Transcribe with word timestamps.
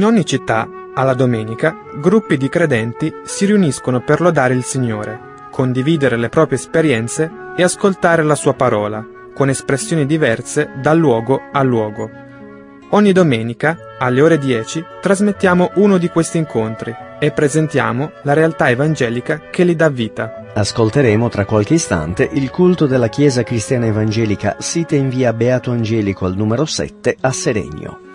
In 0.00 0.06
ogni 0.06 0.24
città, 0.24 0.66
alla 0.94 1.12
domenica, 1.12 1.76
gruppi 2.00 2.38
di 2.38 2.48
credenti 2.48 3.12
si 3.22 3.44
riuniscono 3.44 4.00
per 4.00 4.22
lodare 4.22 4.54
il 4.54 4.64
Signore, 4.64 5.20
condividere 5.50 6.16
le 6.16 6.30
proprie 6.30 6.56
esperienze 6.56 7.30
e 7.54 7.62
ascoltare 7.62 8.22
la 8.22 8.34
sua 8.34 8.54
parola, 8.54 9.06
con 9.34 9.50
espressioni 9.50 10.06
diverse 10.06 10.70
da 10.80 10.94
luogo 10.94 11.42
a 11.52 11.62
luogo. 11.62 12.08
Ogni 12.92 13.12
domenica, 13.12 13.76
alle 13.98 14.22
ore 14.22 14.38
10, 14.38 14.82
trasmettiamo 15.02 15.72
uno 15.74 15.98
di 15.98 16.08
questi 16.08 16.38
incontri 16.38 16.96
e 17.18 17.30
presentiamo 17.30 18.12
la 18.22 18.32
realtà 18.32 18.70
evangelica 18.70 19.50
che 19.50 19.64
li 19.64 19.76
dà 19.76 19.90
vita. 19.90 20.46
Ascolteremo 20.54 21.28
tra 21.28 21.44
qualche 21.44 21.74
istante 21.74 22.26
il 22.32 22.48
culto 22.48 22.86
della 22.86 23.08
Chiesa 23.08 23.42
Cristiana 23.42 23.84
Evangelica 23.84 24.56
sita 24.60 24.96
in 24.96 25.10
via 25.10 25.34
Beato 25.34 25.70
Angelico 25.72 26.24
al 26.24 26.36
numero 26.36 26.64
7 26.64 27.16
a 27.20 27.32
Seregno. 27.32 28.08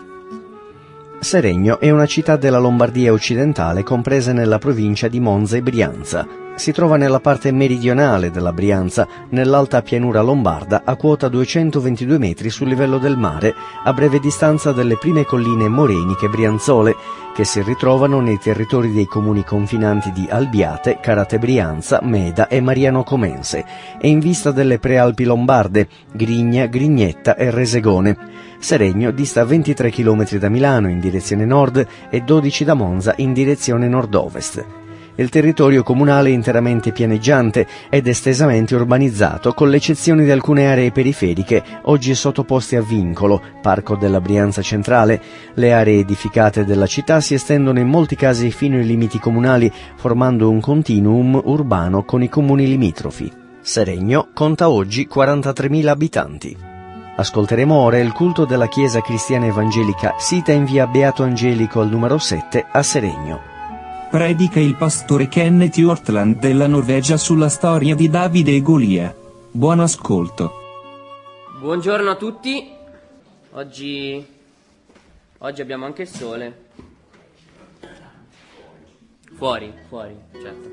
Seregno 1.25 1.79
è 1.79 1.89
una 1.89 2.05
città 2.05 2.35
della 2.35 2.59
Lombardia 2.59 3.11
occidentale 3.11 3.81
compresa 3.81 4.31
nella 4.31 4.59
provincia 4.59 5.07
di 5.07 5.19
Monza 5.19 5.57
e 5.57 5.63
Brianza. 5.63 6.44
Si 6.55 6.71
trova 6.71 6.95
nella 6.95 7.19
parte 7.19 7.51
meridionale 7.51 8.31
della 8.31 8.53
Brianza, 8.53 9.05
nell'alta 9.29 9.81
pianura 9.81 10.21
lombarda, 10.21 10.83
a 10.85 10.95
quota 10.95 11.27
222 11.27 12.17
metri 12.17 12.49
sul 12.49 12.69
livello 12.69 12.97
del 12.97 13.17
mare, 13.17 13.53
a 13.83 13.91
breve 13.91 14.19
distanza 14.19 14.71
dalle 14.71 14.97
prime 14.97 15.25
colline 15.25 15.67
moreniche 15.67 16.29
brianzole, 16.29 16.95
che 17.35 17.43
si 17.43 17.61
ritrovano 17.61 18.21
nei 18.21 18.39
territori 18.39 18.93
dei 18.93 19.05
comuni 19.05 19.43
confinanti 19.43 20.13
di 20.13 20.25
Albiate, 20.29 20.99
Carate 21.01 21.39
Brianza, 21.39 21.99
Meda 22.01 22.47
e 22.47 22.61
Mariano 22.61 23.03
Comense, 23.03 23.65
e 23.99 24.07
in 24.07 24.19
vista 24.19 24.51
delle 24.51 24.79
prealpi 24.79 25.25
lombarde, 25.25 25.89
Grigna, 26.13 26.67
Grignetta 26.67 27.35
e 27.35 27.51
Resegone. 27.51 28.17
Seregno 28.59 29.11
dista 29.11 29.43
23 29.43 29.91
km 29.91 30.37
da 30.37 30.47
Milano 30.47 30.87
in 30.87 31.01
direzione 31.01 31.43
nord 31.43 31.85
e 32.09 32.21
12 32.21 32.63
da 32.63 32.73
Monza 32.75 33.13
in 33.17 33.33
direzione 33.33 33.89
nord-ovest. 33.89 34.84
Il 35.17 35.29
territorio 35.29 35.81
comunale 35.81 36.29
è 36.29 36.33
interamente 36.33 36.91
pianeggiante 36.91 37.65
ed 37.89 38.05
estesamente 38.05 38.75
urbanizzato, 38.75 39.53
con 39.53 39.69
l'eccezione 39.69 40.25
di 40.25 40.31
alcune 40.31 40.67
aree 40.67 40.91
periferiche 40.91 41.63
oggi 41.83 42.13
sottoposte 42.13 42.75
a 42.75 42.81
vincolo, 42.81 43.41
Parco 43.61 43.95
della 43.95 44.19
Brianza 44.19 44.61
Centrale. 44.61 45.21
Le 45.53 45.71
aree 45.71 45.99
edificate 45.99 46.65
della 46.65 46.85
città 46.85 47.21
si 47.21 47.33
estendono 47.33 47.79
in 47.79 47.87
molti 47.87 48.17
casi 48.17 48.51
fino 48.51 48.75
ai 48.75 48.85
limiti 48.85 49.17
comunali, 49.17 49.71
formando 49.95 50.49
un 50.49 50.59
continuum 50.59 51.41
urbano 51.45 52.03
con 52.03 52.21
i 52.21 52.27
comuni 52.27 52.67
limitrofi. 52.67 53.31
Seregno 53.61 54.27
conta 54.33 54.69
oggi 54.69 55.07
43.000 55.11 55.87
abitanti. 55.87 56.57
Ascolteremo 57.15 57.73
ora 57.73 57.99
il 57.99 58.11
culto 58.11 58.43
della 58.43 58.67
Chiesa 58.67 58.99
Cristiana 58.99 59.45
Evangelica 59.45 60.15
sita 60.17 60.51
in 60.51 60.65
via 60.65 60.85
Beato 60.85 61.23
Angelico 61.23 61.79
al 61.79 61.89
numero 61.89 62.17
7 62.17 62.65
a 62.69 62.83
Seregno. 62.83 63.54
Predica 64.09 64.59
il 64.59 64.75
pastore 64.75 65.27
Kenneth 65.27 65.77
Ortland 65.77 66.37
della 66.37 66.67
Norvegia 66.67 67.17
sulla 67.17 67.49
storia 67.49 67.95
di 67.95 68.07
Davide 68.07 68.55
e 68.55 68.61
Golia. 68.61 69.13
Buon 69.51 69.79
ascolto. 69.81 70.53
Buongiorno 71.59 72.11
a 72.11 72.15
tutti. 72.15 72.71
Oggi, 73.51 74.25
oggi 75.39 75.61
abbiamo 75.61 75.85
anche 75.85 76.03
il 76.03 76.07
sole. 76.07 76.65
Fuori, 79.33 79.73
fuori, 79.89 80.15
certo. 80.31 80.69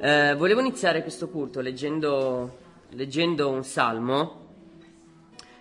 Eh, 0.00 0.34
volevo 0.36 0.60
iniziare 0.60 1.02
questo 1.02 1.28
culto 1.28 1.60
leggendo, 1.60 2.58
leggendo 2.90 3.50
un 3.50 3.64
salmo 3.64 4.46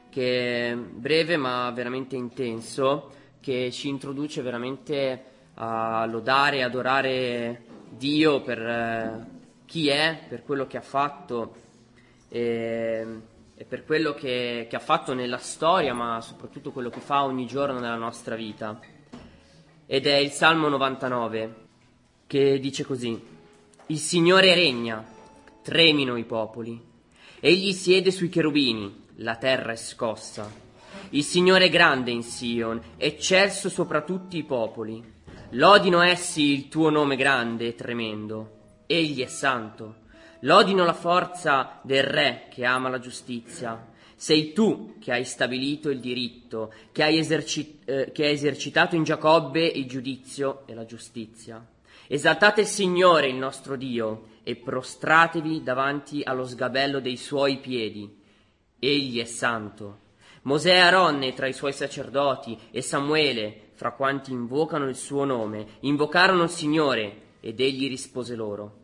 che 0.09 0.71
è 0.71 0.75
breve 0.75 1.37
ma 1.37 1.69
veramente 1.71 2.15
intenso, 2.15 3.11
che 3.41 3.71
ci 3.71 3.89
introduce 3.89 4.41
veramente 4.41 5.23
a 5.59 6.05
lodare 6.05 6.57
e 6.57 6.63
adorare 6.63 7.63
Dio 7.89 8.41
per 8.41 8.59
eh, 8.59 9.25
chi 9.65 9.87
è, 9.87 10.25
per 10.27 10.43
quello 10.43 10.67
che 10.67 10.77
ha 10.77 10.81
fatto 10.81 11.55
e, 12.29 13.05
e 13.55 13.65
per 13.65 13.83
quello 13.85 14.13
che, 14.13 14.67
che 14.69 14.75
ha 14.75 14.79
fatto 14.79 15.13
nella 15.13 15.37
storia, 15.37 15.93
ma 15.93 16.21
soprattutto 16.21 16.71
quello 16.71 16.89
che 16.89 16.99
fa 16.99 17.23
ogni 17.23 17.47
giorno 17.47 17.79
nella 17.79 17.95
nostra 17.95 18.35
vita. 18.35 18.79
Ed 19.85 20.05
è 20.05 20.15
il 20.15 20.31
Salmo 20.31 20.67
99 20.67 21.65
che 22.27 22.59
dice 22.59 22.83
così, 22.83 23.19
Il 23.87 23.97
Signore 23.97 24.53
regna, 24.53 25.03
tremino 25.63 26.17
i 26.17 26.25
popoli, 26.25 26.79
egli 27.39 27.71
siede 27.71 28.11
sui 28.11 28.29
cherubini, 28.29 29.05
la 29.17 29.37
terra 29.37 29.71
è 29.71 29.77
scossa. 29.77 30.65
Il 31.11 31.23
Signore 31.23 31.65
è 31.65 31.69
grande 31.69 32.11
in 32.11 32.21
Sion, 32.21 32.79
eccelso 32.97 33.69
sopra 33.69 34.01
tutti 34.01 34.37
i 34.37 34.43
popoli. 34.43 35.15
Lodino 35.51 36.01
essi 36.01 36.51
il 36.51 36.67
tuo 36.67 36.89
nome 36.89 37.15
grande 37.15 37.67
e 37.67 37.75
tremendo. 37.75 38.83
Egli 38.85 39.23
è 39.23 39.27
santo. 39.27 40.05
Lodino 40.41 40.83
la 40.83 40.93
forza 40.93 41.79
del 41.83 42.03
Re 42.03 42.47
che 42.49 42.65
ama 42.65 42.89
la 42.89 42.99
giustizia. 42.99 43.87
Sei 44.13 44.51
tu 44.51 44.97
che 44.99 45.13
hai 45.13 45.23
stabilito 45.23 45.89
il 45.89 46.01
diritto, 46.01 46.73
che 46.91 47.01
hai, 47.03 47.17
eserci- 47.17 47.79
eh, 47.85 48.11
che 48.11 48.25
hai 48.25 48.33
esercitato 48.33 48.97
in 48.97 49.03
Giacobbe 49.03 49.65
il 49.65 49.87
giudizio 49.87 50.63
e 50.67 50.73
la 50.73 50.85
giustizia. 50.85 51.65
Esaltate 52.07 52.61
il 52.61 52.67
Signore, 52.67 53.29
il 53.29 53.35
nostro 53.35 53.77
Dio, 53.77 54.39
e 54.43 54.57
prostratevi 54.57 55.63
davanti 55.63 56.23
allo 56.23 56.45
sgabello 56.45 56.99
dei 56.99 57.15
suoi 57.15 57.59
piedi. 57.59 58.21
Egli 58.79 59.21
è 59.21 59.25
santo. 59.25 59.99
Mosè 60.47 60.75
e 60.75 60.79
Aronne 60.79 61.33
tra 61.33 61.45
i 61.45 61.51
suoi 61.51 61.73
sacerdoti 61.73 62.57
e 62.71 62.81
Samuele 62.81 63.71
fra 63.73 63.91
quanti 63.91 64.31
invocano 64.31 64.87
il 64.87 64.95
suo 64.95 65.25
nome, 65.25 65.65
invocarono 65.81 66.43
il 66.43 66.49
Signore 66.49 67.21
ed 67.41 67.59
egli 67.59 67.89
rispose 67.89 68.33
loro. 68.33 68.75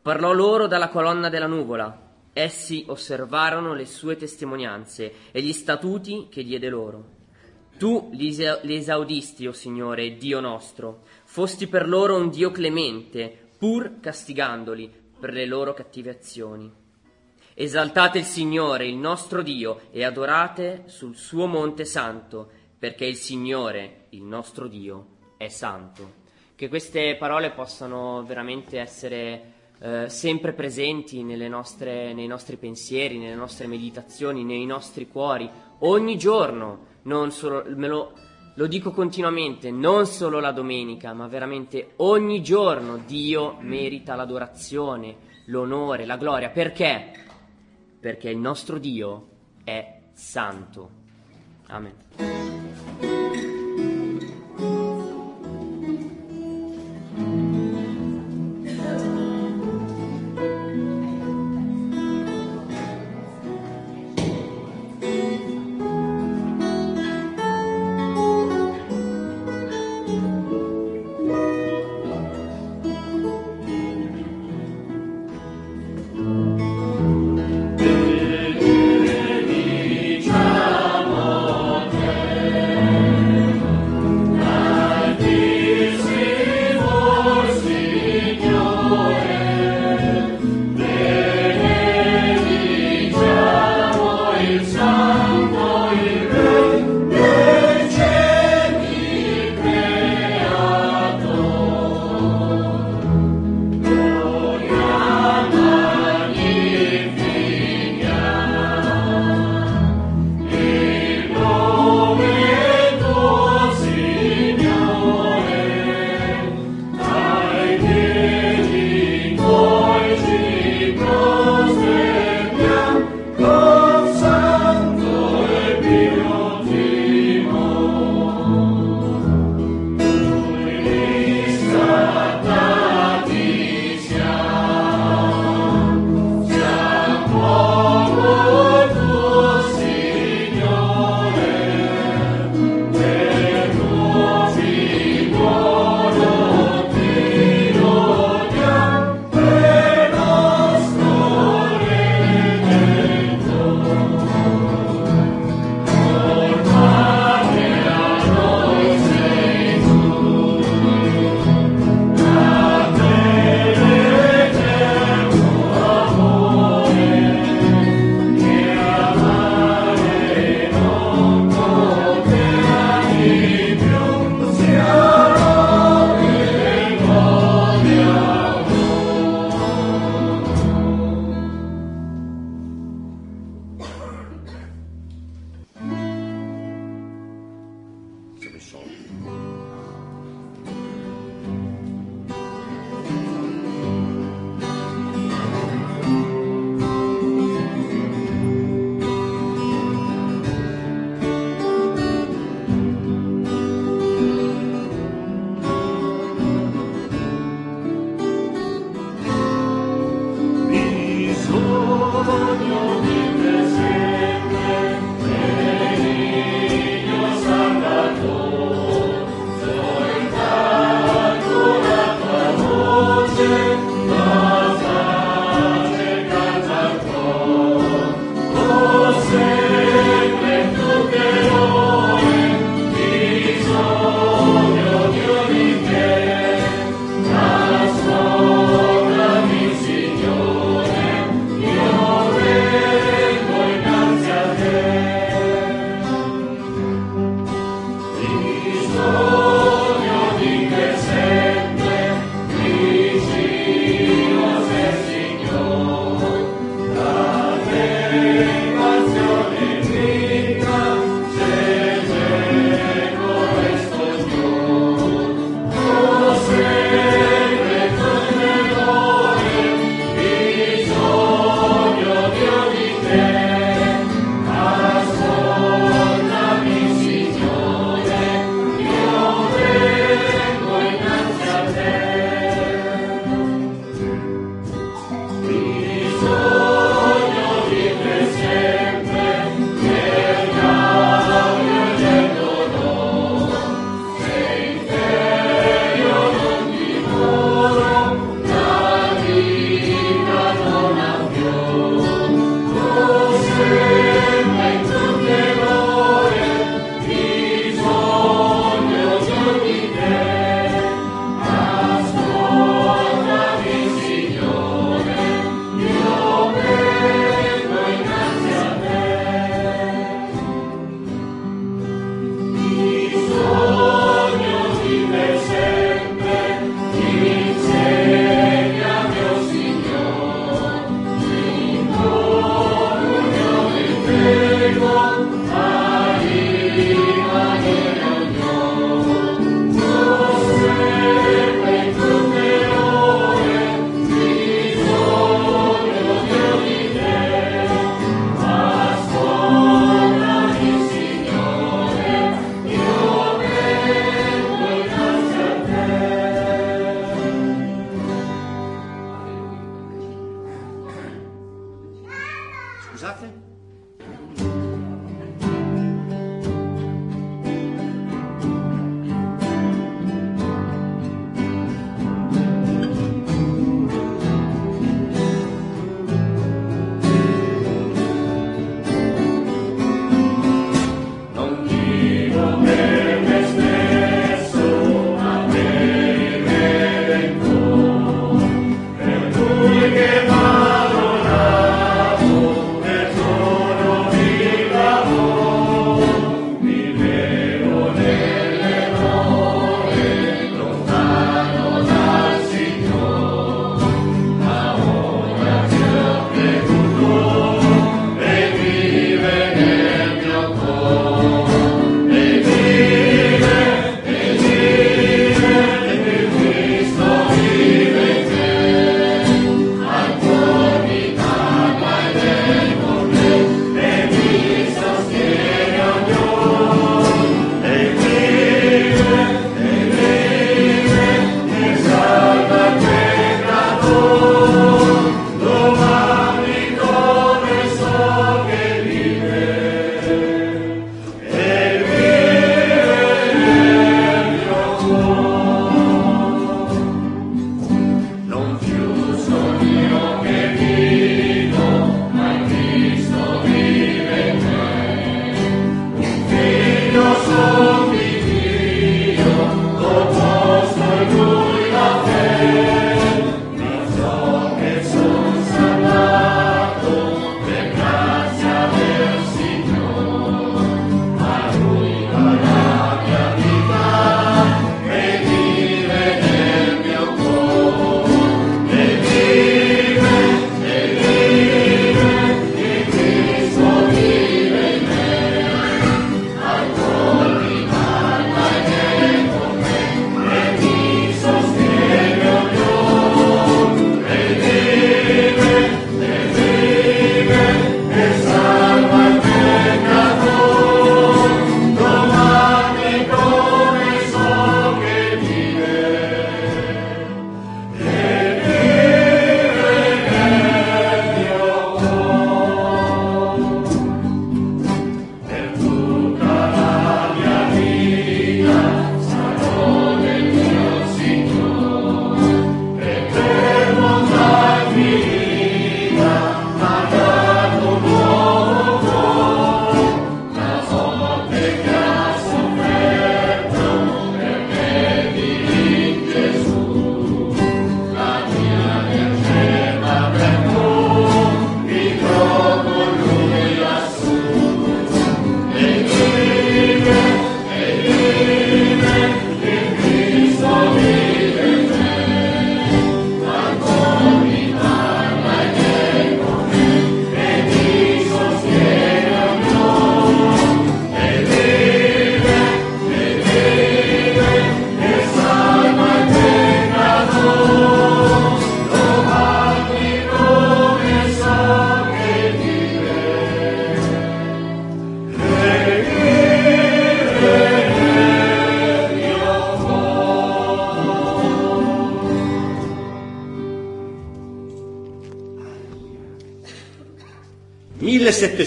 Parlò 0.00 0.32
loro 0.32 0.66
dalla 0.66 0.88
colonna 0.88 1.28
della 1.28 1.46
nuvola. 1.46 2.10
Essi 2.32 2.86
osservarono 2.88 3.74
le 3.74 3.84
sue 3.84 4.16
testimonianze 4.16 5.12
e 5.32 5.42
gli 5.42 5.52
statuti 5.52 6.28
che 6.30 6.42
diede 6.42 6.70
loro. 6.70 7.04
Tu 7.76 8.08
li 8.12 8.74
esaudisti, 8.74 9.46
o 9.46 9.50
oh 9.50 9.52
Signore, 9.52 10.16
Dio 10.16 10.40
nostro, 10.40 11.02
fosti 11.24 11.66
per 11.66 11.86
loro 11.86 12.16
un 12.16 12.30
Dio 12.30 12.50
clemente, 12.50 13.50
pur 13.58 14.00
castigandoli 14.00 14.90
per 15.20 15.34
le 15.34 15.44
loro 15.44 15.74
cattive 15.74 16.08
azioni. 16.08 16.81
Esaltate 17.54 18.18
il 18.18 18.24
Signore, 18.24 18.86
il 18.86 18.96
nostro 18.96 19.42
Dio, 19.42 19.82
e 19.90 20.04
adorate 20.04 20.84
sul 20.86 21.14
suo 21.16 21.46
monte 21.46 21.84
santo, 21.84 22.48
perché 22.78 23.04
il 23.04 23.16
Signore, 23.16 24.06
il 24.10 24.22
nostro 24.22 24.68
Dio, 24.68 25.06
è 25.36 25.48
santo. 25.48 26.20
Che 26.54 26.68
queste 26.68 27.14
parole 27.16 27.50
possano 27.50 28.24
veramente 28.24 28.78
essere 28.78 29.52
eh, 29.80 30.08
sempre 30.08 30.54
presenti 30.54 31.22
nostre, 31.22 32.14
nei 32.14 32.26
nostri 32.26 32.56
pensieri, 32.56 33.18
nelle 33.18 33.34
nostre 33.34 33.66
meditazioni, 33.66 34.44
nei 34.44 34.64
nostri 34.64 35.06
cuori, 35.06 35.48
ogni 35.80 36.16
giorno, 36.16 36.86
non 37.02 37.32
solo, 37.32 37.64
me 37.66 37.86
lo, 37.86 38.12
lo 38.54 38.66
dico 38.66 38.92
continuamente, 38.92 39.70
non 39.70 40.06
solo 40.06 40.40
la 40.40 40.52
domenica, 40.52 41.12
ma 41.12 41.26
veramente 41.26 41.92
ogni 41.96 42.42
giorno 42.42 42.96
Dio 43.06 43.58
merita 43.60 44.14
l'adorazione, 44.14 45.16
l'onore, 45.46 46.06
la 46.06 46.16
gloria. 46.16 46.48
Perché? 46.48 47.10
Perché 48.02 48.30
il 48.30 48.36
nostro 48.36 48.78
Dio 48.78 49.28
è 49.62 50.00
santo. 50.12 50.90
Amen. 51.68 52.61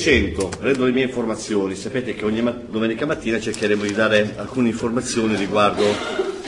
1700, 0.05 0.49
prendo 0.59 0.85
le 0.85 0.91
mie 0.91 1.05
informazioni, 1.05 1.73
sapete 1.73 2.13
che 2.13 2.25
ogni 2.25 2.43
domenica 2.69 3.07
mattina 3.07 3.39
cercheremo 3.39 3.81
di 3.81 3.93
dare 3.93 4.35
alcune 4.35 4.69
informazioni 4.69 5.35
riguardo 5.35 5.83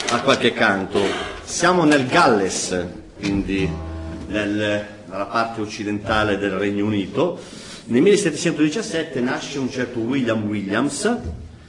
a 0.09 0.21
qualche 0.21 0.53
canto. 0.53 0.99
Siamo 1.43 1.83
nel 1.83 2.05
Galles, 2.05 2.85
quindi 3.19 3.67
nel, 4.27 4.85
nella 5.07 5.25
parte 5.25 5.61
occidentale 5.61 6.37
del 6.37 6.51
Regno 6.51 6.85
Unito. 6.85 7.39
Nel 7.85 8.03
1717 8.03 9.19
nasce 9.21 9.57
un 9.57 9.71
certo 9.71 10.01
William 10.01 10.43
Williams, 10.43 11.17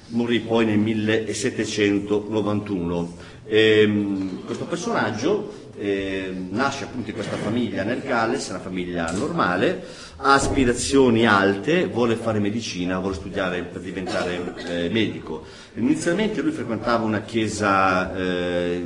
morì 0.09 0.40
poi 0.40 0.66
nel 0.66 0.78
1791. 0.78 3.16
E, 3.47 3.80
ehm, 3.80 4.45
questo 4.45 4.66
personaggio 4.66 5.68
eh, 5.78 6.35
nasce 6.50 6.85
appunto 6.85 7.09
in 7.09 7.14
questa 7.14 7.37
famiglia 7.37 7.83
nel 7.83 8.00
Galles, 8.00 8.49
una 8.49 8.59
famiglia 8.59 9.11
normale, 9.12 9.85
ha 10.21 10.35
aspirazioni 10.35 11.27
alte, 11.27 11.87
vuole 11.87 12.17
fare 12.17 12.41
medicina, 12.41 12.99
vuole 12.99 13.15
studiare 13.15 13.63
per 13.63 13.81
diventare 13.81 14.55
eh, 14.67 14.89
medico. 14.89 15.45
Inizialmente 15.75 16.43
lui 16.43 16.51
frequentava 16.51 17.05
una 17.05 17.23
chiesa, 17.23 18.13
eh, 18.17 18.85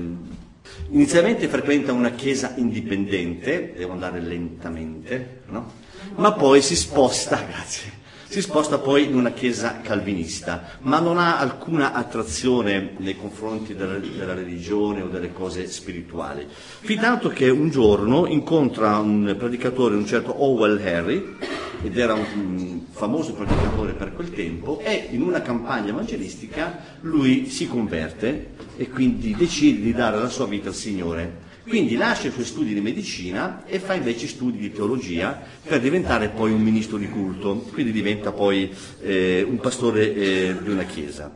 inizialmente 0.91 1.49
frequenta 1.49 1.93
una 1.93 2.11
chiesa 2.11 2.53
indipendente, 2.57 3.73
devo 3.75 3.93
andare 3.93 4.21
lentamente, 4.21 5.41
no? 5.47 5.73
ma 6.17 6.33
poi 6.33 6.61
si 6.61 6.77
sposta, 6.77 7.43
grazie, 7.49 7.91
si 8.33 8.41
sposta 8.41 8.79
poi 8.79 9.05
in 9.05 9.15
una 9.15 9.33
chiesa 9.33 9.83
calvinista, 9.83 10.79
ma 10.81 11.01
non 11.01 11.19
ha 11.19 11.39
alcuna 11.39 11.93
attrazione 11.93 12.95
nei 12.97 13.15
confronti 13.15 13.75
della, 13.75 13.99
della 13.99 14.33
religione 14.33 15.03
o 15.03 15.09
delle 15.09 15.35
cose 15.35 15.69
spirituali. 15.69 16.47
Fin 16.49 16.99
tanto 16.99 17.29
che 17.29 17.51
un 17.51 17.69
giorno 17.69 18.27
incontra 18.27 18.97
un 18.97 19.37
predicatore, 19.39 19.97
un 19.97 20.07
certo 20.07 20.43
Owell 20.43 20.81
Harry, 20.83 21.37
ed 21.83 21.99
era 21.99 22.15
un 22.15 22.87
famoso 22.91 23.35
predicatore 23.35 23.93
per 23.93 24.15
quel 24.15 24.31
tempo, 24.33 24.81
e 24.83 25.09
in 25.11 25.21
una 25.21 25.43
campagna 25.43 25.91
evangelistica 25.91 26.79
lui 27.03 27.51
si 27.51 27.69
converte 27.69 28.55
e 28.79 28.89
quindi 28.89 29.35
decide 29.37 29.83
di 29.83 29.93
dare 29.93 30.17
la 30.17 30.31
sua 30.31 30.47
vita 30.47 30.71
al 30.71 30.75
Signore. 30.75 31.51
Quindi 31.67 31.97
lascia 31.97 32.29
i 32.29 32.33
suoi 32.33 32.45
studi 32.45 32.75
di 32.75 32.81
medicina 32.81 33.65
e 33.67 33.79
fa 33.79 33.95
invece 33.95 34.27
studi 34.27 34.59
di 34.59 34.73
teologia 34.73 35.41
per 35.63 35.81
diventare 35.81 36.29
poi 36.29 36.51
un 36.51 36.61
ministro 36.61 36.97
di 36.97 37.09
culto, 37.09 37.57
quindi 37.73 37.93
diventa 37.93 38.33
poi 38.33 38.75
eh, 39.01 39.47
un 39.49 39.59
pastore 39.59 40.13
eh, 40.13 40.57
di 40.61 40.71
una 40.71 40.83
chiesa. 40.83 41.35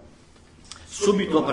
Subito, 0.89 1.45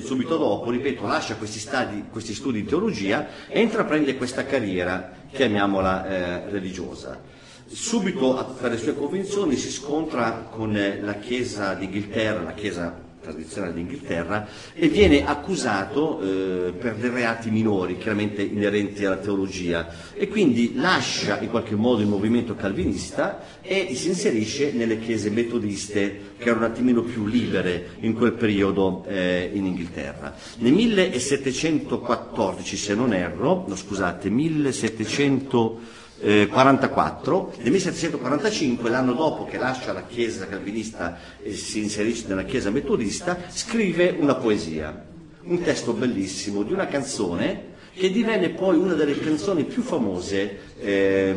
subito 0.00 0.36
dopo, 0.36 0.70
ripeto, 0.70 1.04
lascia 1.04 1.34
questi, 1.34 1.58
stadi, 1.58 2.04
questi, 2.10 2.32
studi 2.32 2.62
di 2.62 2.68
teologia 2.68 3.46
e 3.48 3.60
intraprende 3.60 4.16
questa 4.16 4.44
carriera, 4.44 5.12
chiamiamola 5.32 6.08
eh, 6.08 6.50
religiosa. 6.50 7.20
Subito 7.66 8.56
per 8.58 8.70
le 8.70 8.78
sue 8.78 8.94
convinzioni 8.94 9.56
si 9.56 9.70
scontra 9.70 10.48
con 10.50 10.74
eh, 10.76 11.00
la 11.02 11.14
Chiesa 11.14 11.74
d'Inghilterra, 11.74 12.40
la 12.40 12.54
Chiesa 12.54 13.06
tradizionale 13.28 13.74
d'Inghilterra 13.74 14.48
e 14.72 14.88
viene 14.88 15.26
accusato 15.26 16.20
eh, 16.20 16.72
per 16.72 16.94
dei 16.96 17.10
reati 17.10 17.50
minori, 17.50 17.98
chiaramente 17.98 18.40
inerenti 18.42 19.04
alla 19.04 19.18
teologia, 19.18 19.88
e 20.14 20.28
quindi 20.28 20.72
lascia 20.74 21.38
in 21.40 21.50
qualche 21.50 21.74
modo 21.74 22.00
il 22.00 22.08
movimento 22.08 22.54
calvinista 22.54 23.42
e 23.60 23.94
si 23.94 24.08
inserisce 24.08 24.72
nelle 24.72 24.98
chiese 24.98 25.28
metodiste 25.30 26.36
che 26.38 26.48
erano 26.48 26.64
un 26.66 26.72
attimino 26.72 27.02
più 27.02 27.26
libere 27.26 27.90
in 28.00 28.14
quel 28.14 28.32
periodo 28.32 29.04
eh, 29.06 29.50
in 29.52 29.66
Inghilterra. 29.66 30.34
Nel 30.58 30.72
1714, 30.72 32.76
se 32.76 32.94
non 32.94 33.12
erro, 33.12 33.64
no 33.66 33.76
scusate, 33.76 34.30
1700 34.30 35.97
eh, 36.20 36.48
44, 36.48 37.54
nel 37.58 37.70
1745, 37.70 38.90
l'anno 38.90 39.12
dopo 39.12 39.44
che 39.44 39.58
lascia 39.58 39.92
la 39.92 40.04
chiesa 40.04 40.46
calvinista 40.46 41.18
e 41.42 41.54
si 41.54 41.80
inserisce 41.80 42.26
nella 42.26 42.44
chiesa 42.44 42.70
metodista, 42.70 43.38
scrive 43.48 44.16
una 44.18 44.34
poesia, 44.34 45.06
un 45.42 45.62
testo 45.62 45.92
bellissimo 45.92 46.62
di 46.62 46.72
una 46.72 46.86
canzone 46.86 47.76
che 47.94 48.10
divenne 48.12 48.50
poi 48.50 48.76
una 48.76 48.94
delle 48.94 49.18
canzoni 49.18 49.64
più 49.64 49.82
famose 49.82 50.58
eh, 50.78 51.34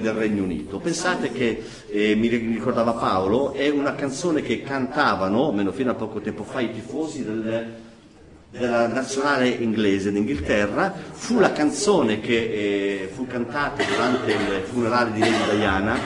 del 0.00 0.12
Regno 0.12 0.44
Unito. 0.44 0.78
Pensate 0.78 1.32
che, 1.32 1.60
eh, 1.88 2.14
mi 2.14 2.28
ricordava 2.28 2.92
Paolo, 2.92 3.52
è 3.52 3.68
una 3.68 3.96
canzone 3.96 4.40
che 4.40 4.62
cantavano, 4.62 5.48
almeno 5.48 5.72
fino 5.72 5.90
a 5.90 5.94
poco 5.94 6.20
tempo 6.20 6.44
fa, 6.44 6.60
i 6.60 6.72
tifosi 6.72 7.24
del, 7.24 7.74
della 8.56 8.86
nazionale 8.86 9.48
inglese 9.48 10.12
d'Inghilterra, 10.12 10.94
fu 11.10 11.40
la 11.40 11.52
canzone 11.52 12.20
che 12.20 12.34
eh, 12.34 13.10
fu 13.12 13.26
cantata 13.26 13.82
durante 13.82 14.32
il 14.32 14.62
funerale 14.70 15.12
di 15.12 15.20
Lady 15.20 15.56
Diana 15.56 15.98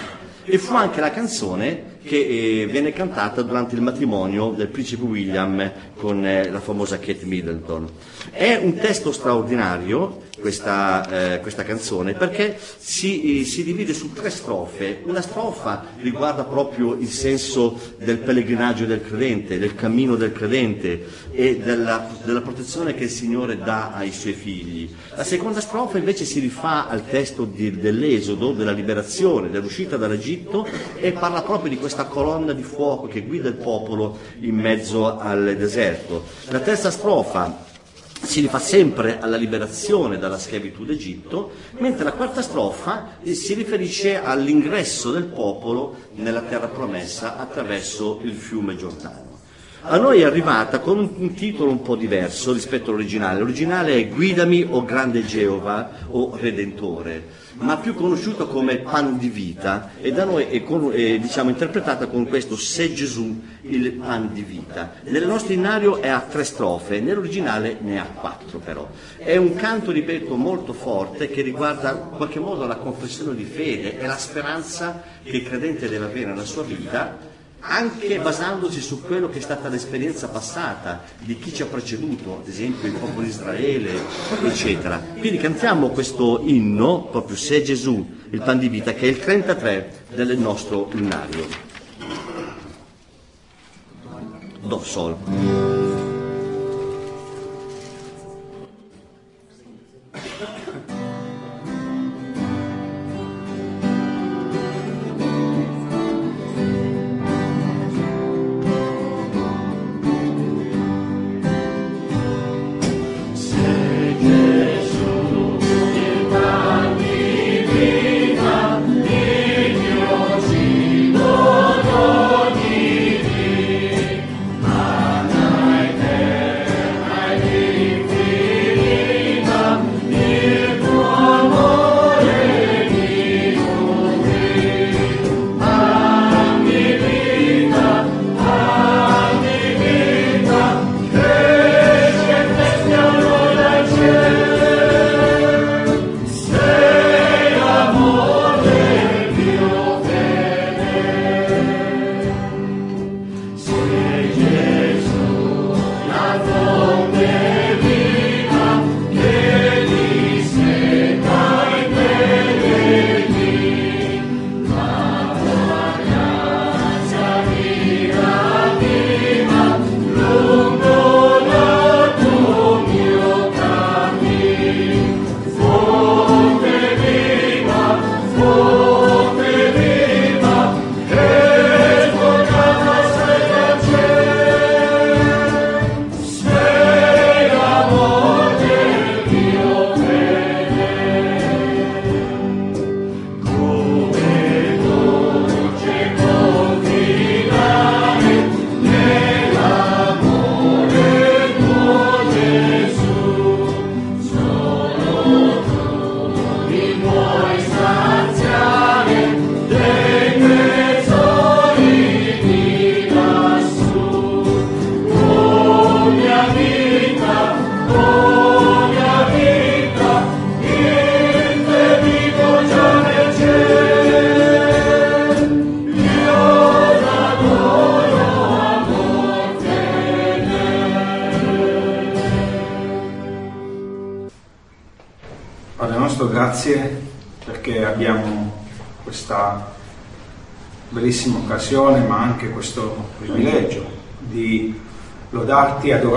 e 0.44 0.56
fu 0.56 0.74
anche 0.74 1.00
la 1.00 1.10
canzone 1.10 1.97
che 2.08 2.62
eh, 2.62 2.66
viene 2.66 2.90
cantata 2.92 3.42
durante 3.42 3.74
il 3.74 3.82
matrimonio 3.82 4.54
del 4.56 4.68
principe 4.68 5.04
William 5.04 5.70
con 5.94 6.24
eh, 6.24 6.50
la 6.50 6.60
famosa 6.60 6.98
Kate 6.98 7.26
Middleton. 7.26 7.86
È 8.30 8.58
un 8.60 8.74
testo 8.76 9.12
straordinario 9.12 10.26
questa, 10.40 11.34
eh, 11.34 11.40
questa 11.40 11.64
canzone 11.64 12.14
perché 12.14 12.56
si, 12.78 13.44
si, 13.44 13.64
divide 13.64 13.92
su 13.92 14.12
tre 14.12 14.30
strofe. 14.30 15.02
Una 15.04 15.20
strofa 15.20 15.84
riguarda 16.00 16.44
proprio 16.44 16.94
il 16.94 17.08
senso 17.08 17.78
del 17.98 18.18
pellegrinaggio 18.18 18.86
del 18.86 19.02
credente, 19.02 19.58
del 19.58 19.74
cammino 19.74 20.16
del 20.16 20.32
credente 20.32 21.04
e 21.30 21.58
della, 21.58 22.08
della 22.24 22.40
protezione 22.40 22.94
che 22.94 23.04
il 23.04 23.10
Signore 23.10 23.58
dà 23.58 23.92
ai 23.92 24.12
suoi 24.12 24.32
figli. 24.32 24.88
La 25.14 25.24
seconda 25.24 25.60
strofa 25.60 25.98
invece 25.98 26.24
si 26.24 26.40
rifà 26.40 26.88
al 26.88 27.06
testo 27.06 27.44
di, 27.44 27.78
dell'Esodo, 27.78 28.52
della 28.52 28.72
liberazione, 28.72 29.50
dell'uscita 29.50 29.96
dall'Egitto 29.96 30.66
e 30.96 31.12
parla 31.12 31.42
proprio 31.42 31.70
di 31.70 31.78
questa 31.78 31.97
colonna 32.04 32.52
di 32.52 32.62
fuoco 32.62 33.06
che 33.06 33.22
guida 33.22 33.48
il 33.48 33.54
popolo 33.54 34.18
in 34.40 34.56
mezzo 34.56 35.18
al 35.18 35.56
deserto. 35.56 36.24
La 36.48 36.60
terza 36.60 36.90
strofa 36.90 37.66
si 38.22 38.40
rifà 38.40 38.58
sempre 38.58 39.20
alla 39.20 39.36
liberazione 39.36 40.18
dalla 40.18 40.38
schiavitù 40.38 40.84
d'Egitto, 40.84 41.52
mentre 41.78 42.04
la 42.04 42.12
quarta 42.12 42.42
strofa 42.42 43.18
si 43.22 43.54
riferisce 43.54 44.20
all'ingresso 44.20 45.12
del 45.12 45.24
popolo 45.24 45.94
nella 46.16 46.42
terra 46.42 46.68
promessa 46.68 47.38
attraverso 47.38 48.20
il 48.22 48.32
fiume 48.32 48.76
Giordano. 48.76 49.26
A 49.82 49.96
noi 49.96 50.20
è 50.20 50.24
arrivata 50.24 50.80
con 50.80 50.98
un, 50.98 51.34
titolo 51.34 51.70
un 51.70 51.80
po' 51.80 51.94
diverso 51.94 52.52
rispetto 52.52 52.90
all'originale. 52.90 53.38
L'originale 53.38 53.94
è 53.94 54.08
Guidami, 54.08 54.66
o 54.68 54.84
grande 54.84 55.24
Geova, 55.24 55.90
o 56.10 56.36
Redentore 56.36 57.46
ma 57.58 57.76
più 57.76 57.94
conosciuta 57.94 58.44
come 58.44 58.78
pan 58.78 59.18
di 59.18 59.28
vita 59.28 59.90
e 60.00 60.12
da 60.12 60.24
noi 60.24 60.44
è, 60.44 60.62
con, 60.62 60.92
è 60.92 61.18
diciamo, 61.18 61.50
interpretata 61.50 62.06
con 62.06 62.26
questo 62.26 62.56
Se 62.56 62.92
Gesù 62.92 63.42
il 63.62 63.92
pan 63.92 64.32
di 64.32 64.42
vita. 64.42 64.94
Nel 65.04 65.26
nostro 65.26 65.52
innario 65.52 66.00
è 66.00 66.08
a 66.08 66.20
tre 66.20 66.44
strofe, 66.44 67.00
nell'originale 67.00 67.78
ne 67.80 68.00
ha 68.00 68.04
quattro 68.04 68.58
però. 68.58 68.88
È 69.16 69.36
un 69.36 69.54
canto, 69.56 69.90
ripeto, 69.90 70.36
molto 70.36 70.72
forte 70.72 71.28
che 71.28 71.42
riguarda 71.42 71.90
in 71.90 72.16
qualche 72.16 72.40
modo 72.40 72.66
la 72.66 72.76
confessione 72.76 73.35
di 73.35 73.44
fede 73.44 73.98
e 73.98 74.06
la 74.06 74.16
speranza 74.16 75.02
che 75.22 75.37
il 75.37 75.42
credente 75.42 75.88
deve 75.88 76.06
avere 76.06 76.26
nella 76.26 76.44
sua 76.44 76.62
vita 76.62 77.27
anche 77.61 78.18
basandosi 78.21 78.81
su 78.81 79.03
quello 79.03 79.29
che 79.29 79.38
è 79.38 79.42
stata 79.42 79.68
l'esperienza 79.68 80.29
passata 80.29 81.03
di 81.18 81.38
chi 81.38 81.53
ci 81.53 81.62
ha 81.62 81.66
preceduto, 81.66 82.38
ad 82.42 82.49
esempio 82.49 82.88
il 82.88 82.94
popolo 82.94 83.23
di 83.23 83.29
Israele, 83.29 84.01
eccetera. 84.44 84.99
Quindi 85.18 85.38
cantiamo 85.38 85.88
questo 85.90 86.40
inno, 86.44 87.09
proprio 87.11 87.37
Se 87.37 87.62
Gesù, 87.62 88.07
il 88.31 88.42
pan 88.42 88.59
di 88.59 88.68
vita, 88.68 88.92
che 88.94 89.07
è 89.07 89.09
il 89.11 89.18
33 89.18 90.05
del 90.14 90.38
nostro 90.38 90.88
innario. 90.92 91.47
Do 94.61 94.83
Sol. 94.83 95.77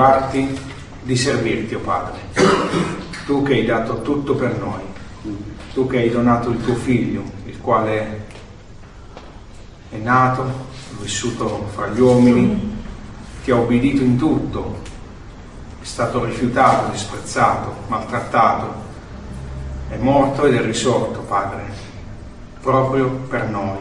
Lodarti, 0.01 0.59
di 1.03 1.15
servirti, 1.15 1.75
o 1.75 1.77
oh 1.77 1.81
Padre. 1.81 2.19
Tu 3.25 3.43
che 3.43 3.53
hai 3.53 3.65
dato 3.65 4.01
tutto 4.01 4.33
per 4.35 4.57
noi, 4.57 4.81
tu 5.73 5.87
che 5.87 5.99
hai 5.99 6.09
donato 6.09 6.49
il 6.49 6.63
tuo 6.63 6.73
figlio, 6.73 7.23
il 7.45 7.59
quale 7.61 8.25
è 9.89 9.97
nato, 9.97 10.69
vissuto 10.99 11.67
fra 11.73 11.87
gli 11.87 11.99
uomini, 11.99 12.79
ti 13.43 13.51
ha 13.51 13.57
obbedito 13.57 14.01
in 14.01 14.17
tutto, 14.17 14.81
è 15.81 15.85
stato 15.85 16.25
rifiutato, 16.25 16.91
disprezzato, 16.91 17.73
maltrattato, 17.87 18.73
è 19.89 19.97
morto 19.97 20.45
ed 20.45 20.55
è 20.55 20.61
risorto, 20.61 21.19
Padre, 21.21 21.63
proprio 22.59 23.07
per 23.29 23.47
noi. 23.49 23.79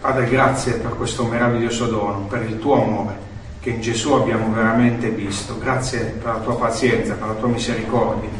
Padre, 0.00 0.28
grazie 0.28 0.74
per 0.74 0.96
questo 0.96 1.24
meraviglioso 1.24 1.86
dono, 1.86 2.26
per 2.28 2.42
il 2.42 2.58
tuo 2.58 2.82
amore 2.82 3.27
che 3.68 3.74
in 3.74 3.80
Gesù 3.82 4.12
abbiamo 4.12 4.50
veramente 4.52 5.10
visto. 5.10 5.58
Grazie 5.58 6.00
per 6.22 6.32
la 6.34 6.38
tua 6.40 6.56
pazienza, 6.56 7.14
per 7.14 7.28
la 7.28 7.34
tua 7.34 7.48
misericordia, 7.48 8.30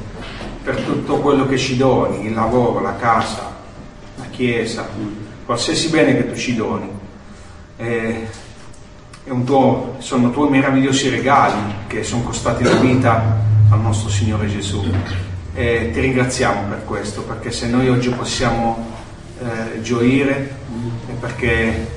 per 0.62 0.80
tutto 0.80 1.18
quello 1.18 1.46
che 1.46 1.58
ci 1.58 1.76
doni, 1.76 2.26
il 2.26 2.32
lavoro, 2.32 2.80
la 2.80 2.96
casa, 2.96 3.54
la 4.16 4.26
chiesa, 4.30 4.88
qualsiasi 5.44 5.88
bene 5.90 6.16
che 6.16 6.28
tu 6.28 6.34
ci 6.34 6.54
doni. 6.54 6.88
È, 7.76 7.82
è 9.24 9.44
tuo, 9.44 9.96
sono 9.98 10.30
tuoi 10.30 10.48
meravigliosi 10.48 11.10
regali 11.10 11.74
che 11.86 12.02
sono 12.02 12.22
costati 12.22 12.64
la 12.64 12.74
vita 12.74 13.36
al 13.70 13.80
nostro 13.80 14.08
Signore 14.08 14.48
Gesù. 14.48 14.82
E 15.52 15.90
ti 15.92 16.00
ringraziamo 16.00 16.68
per 16.68 16.84
questo, 16.84 17.22
perché 17.22 17.50
se 17.50 17.66
noi 17.68 17.88
oggi 17.88 18.08
possiamo 18.10 18.96
eh, 19.40 19.82
gioire 19.82 20.56
perché 21.20 21.96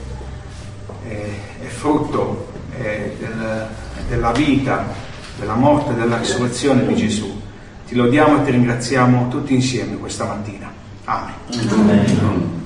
frutto 1.81 2.47
eh, 2.77 3.15
del- 3.19 3.67
della 4.07 4.31
vita, 4.31 4.85
della 5.37 5.55
morte 5.55 5.91
e 5.91 5.95
della 5.95 6.17
risurrezione 6.17 6.85
di 6.85 6.95
Gesù. 6.95 7.39
Ti 7.87 7.95
lodiamo 7.95 8.41
e 8.41 8.45
ti 8.45 8.51
ringraziamo 8.51 9.27
tutti 9.27 9.53
insieme 9.53 9.97
questa 9.97 10.25
mattina. 10.25 10.71
Amen. 11.05 12.59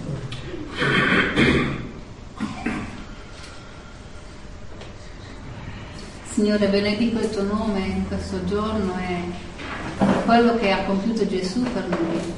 Signore, 6.34 6.68
benedico 6.68 7.20
il 7.20 7.30
tuo 7.30 7.44
nome 7.44 7.80
in 7.80 8.08
questo 8.08 8.44
giorno 8.46 8.94
e 9.00 10.04
quello 10.26 10.58
che 10.58 10.72
ha 10.72 10.84
compiuto 10.84 11.26
Gesù 11.28 11.64
per 11.64 11.88
noi. 11.88 12.34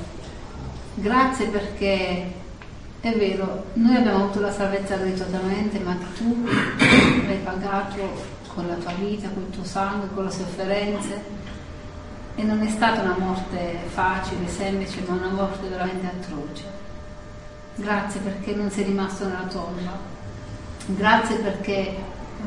Grazie 0.96 1.48
perché 1.48 2.32
è 3.00 3.16
vero, 3.16 3.66
noi 3.74 3.96
abbiamo 3.96 4.24
avuto 4.24 4.40
la 4.40 4.52
salvezza 4.52 4.96
gratuitamente, 4.96 5.80
ma 5.80 5.96
tu 6.18 6.46
l'hai 6.46 7.40
pagato 7.44 8.36
con 8.54 8.68
la 8.68 8.74
tua 8.76 8.94
vita, 8.94 9.30
con 9.30 9.44
il 9.44 9.50
tuo 9.52 9.64
sangue, 9.64 10.08
con 10.14 10.26
le 10.26 10.32
sofferenze. 10.32 11.36
E 12.36 12.44
non 12.44 12.62
è 12.62 12.70
stata 12.70 13.02
una 13.02 13.16
morte 13.18 13.80
facile, 13.88 14.48
semplice, 14.48 15.04
ma 15.08 15.16
una 15.16 15.30
morte 15.30 15.68
veramente 15.68 16.08
atroce. 16.08 16.64
Grazie 17.76 18.20
perché 18.22 18.56
non 18.56 18.70
sei 18.72 18.86
rimasto 18.86 19.26
nella 19.26 19.48
tomba. 19.48 19.92
Grazie 20.88 21.36
perché 21.38 21.96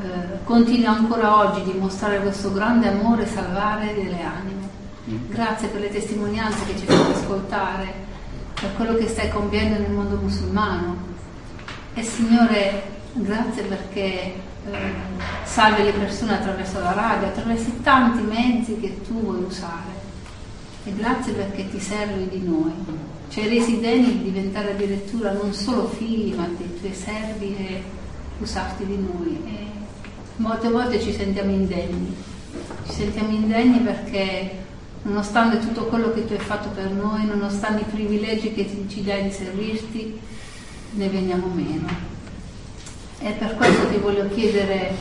eh, 0.01 0.43
continui 0.43 0.85
ancora 0.85 1.37
oggi 1.37 1.61
a 1.61 1.63
dimostrare 1.63 2.19
questo 2.19 2.51
grande 2.51 2.89
amore 2.89 3.23
e 3.23 3.27
salvare 3.27 3.93
delle 3.93 4.21
anime. 4.21 4.69
Grazie 5.29 5.69
per 5.69 5.81
le 5.81 5.89
testimonianze 5.89 6.65
che 6.65 6.77
ci 6.77 6.85
fate 6.85 7.13
ascoltare, 7.13 7.93
per 8.61 8.75
quello 8.75 8.93
che 8.93 9.07
stai 9.07 9.29
compiendo 9.29 9.79
nel 9.79 9.91
mondo 9.91 10.17
musulmano. 10.17 10.95
E 11.95 12.03
Signore, 12.03 12.83
grazie 13.13 13.63
perché 13.63 14.33
eh, 14.69 14.93
salvi 15.43 15.83
le 15.83 15.91
persone 15.93 16.35
attraverso 16.35 16.79
la 16.79 16.93
radio, 16.93 17.27
attraverso 17.27 17.69
i 17.69 17.81
tanti 17.81 18.21
mezzi 18.21 18.79
che 18.79 19.01
tu 19.01 19.19
vuoi 19.19 19.43
usare. 19.43 19.99
E 20.85 20.93
grazie 20.95 21.33
perché 21.33 21.69
ti 21.71 21.79
servi 21.79 22.29
di 22.29 22.45
noi. 22.45 22.71
Ci 23.29 23.39
hai 23.39 23.49
resi 23.49 23.79
degni 23.79 24.19
di 24.19 24.31
diventare 24.31 24.71
addirittura 24.71 25.31
non 25.31 25.53
solo 25.53 25.87
figli, 25.87 26.35
ma 26.35 26.47
dei 26.55 26.79
tuoi 26.79 26.93
servi 26.93 27.55
e 27.57 27.83
usarti 28.37 28.85
di 28.85 28.97
noi. 28.97 29.41
E 29.43 29.65
molte 30.35 30.69
volte 30.69 31.01
ci 31.01 31.13
sentiamo 31.13 31.49
indegni. 31.49 32.15
Ci 32.85 32.93
sentiamo 32.93 33.31
indegni 33.31 33.79
perché 33.79 34.60
nonostante 35.03 35.59
tutto 35.59 35.85
quello 35.85 36.13
che 36.13 36.25
tu 36.25 36.33
hai 36.33 36.39
fatto 36.39 36.69
per 36.69 36.89
noi, 36.91 37.25
nonostante 37.25 37.81
i 37.81 37.91
privilegi 37.91 38.53
che 38.53 38.69
ci 38.87 39.03
dai 39.03 39.23
di 39.23 39.31
servirti, 39.31 40.19
ne 40.91 41.09
veniamo 41.09 41.47
meno. 41.47 41.87
E 43.19 43.31
per 43.31 43.55
questo 43.55 43.87
ti 43.87 43.97
voglio 43.97 44.27
chiedere 44.29 44.93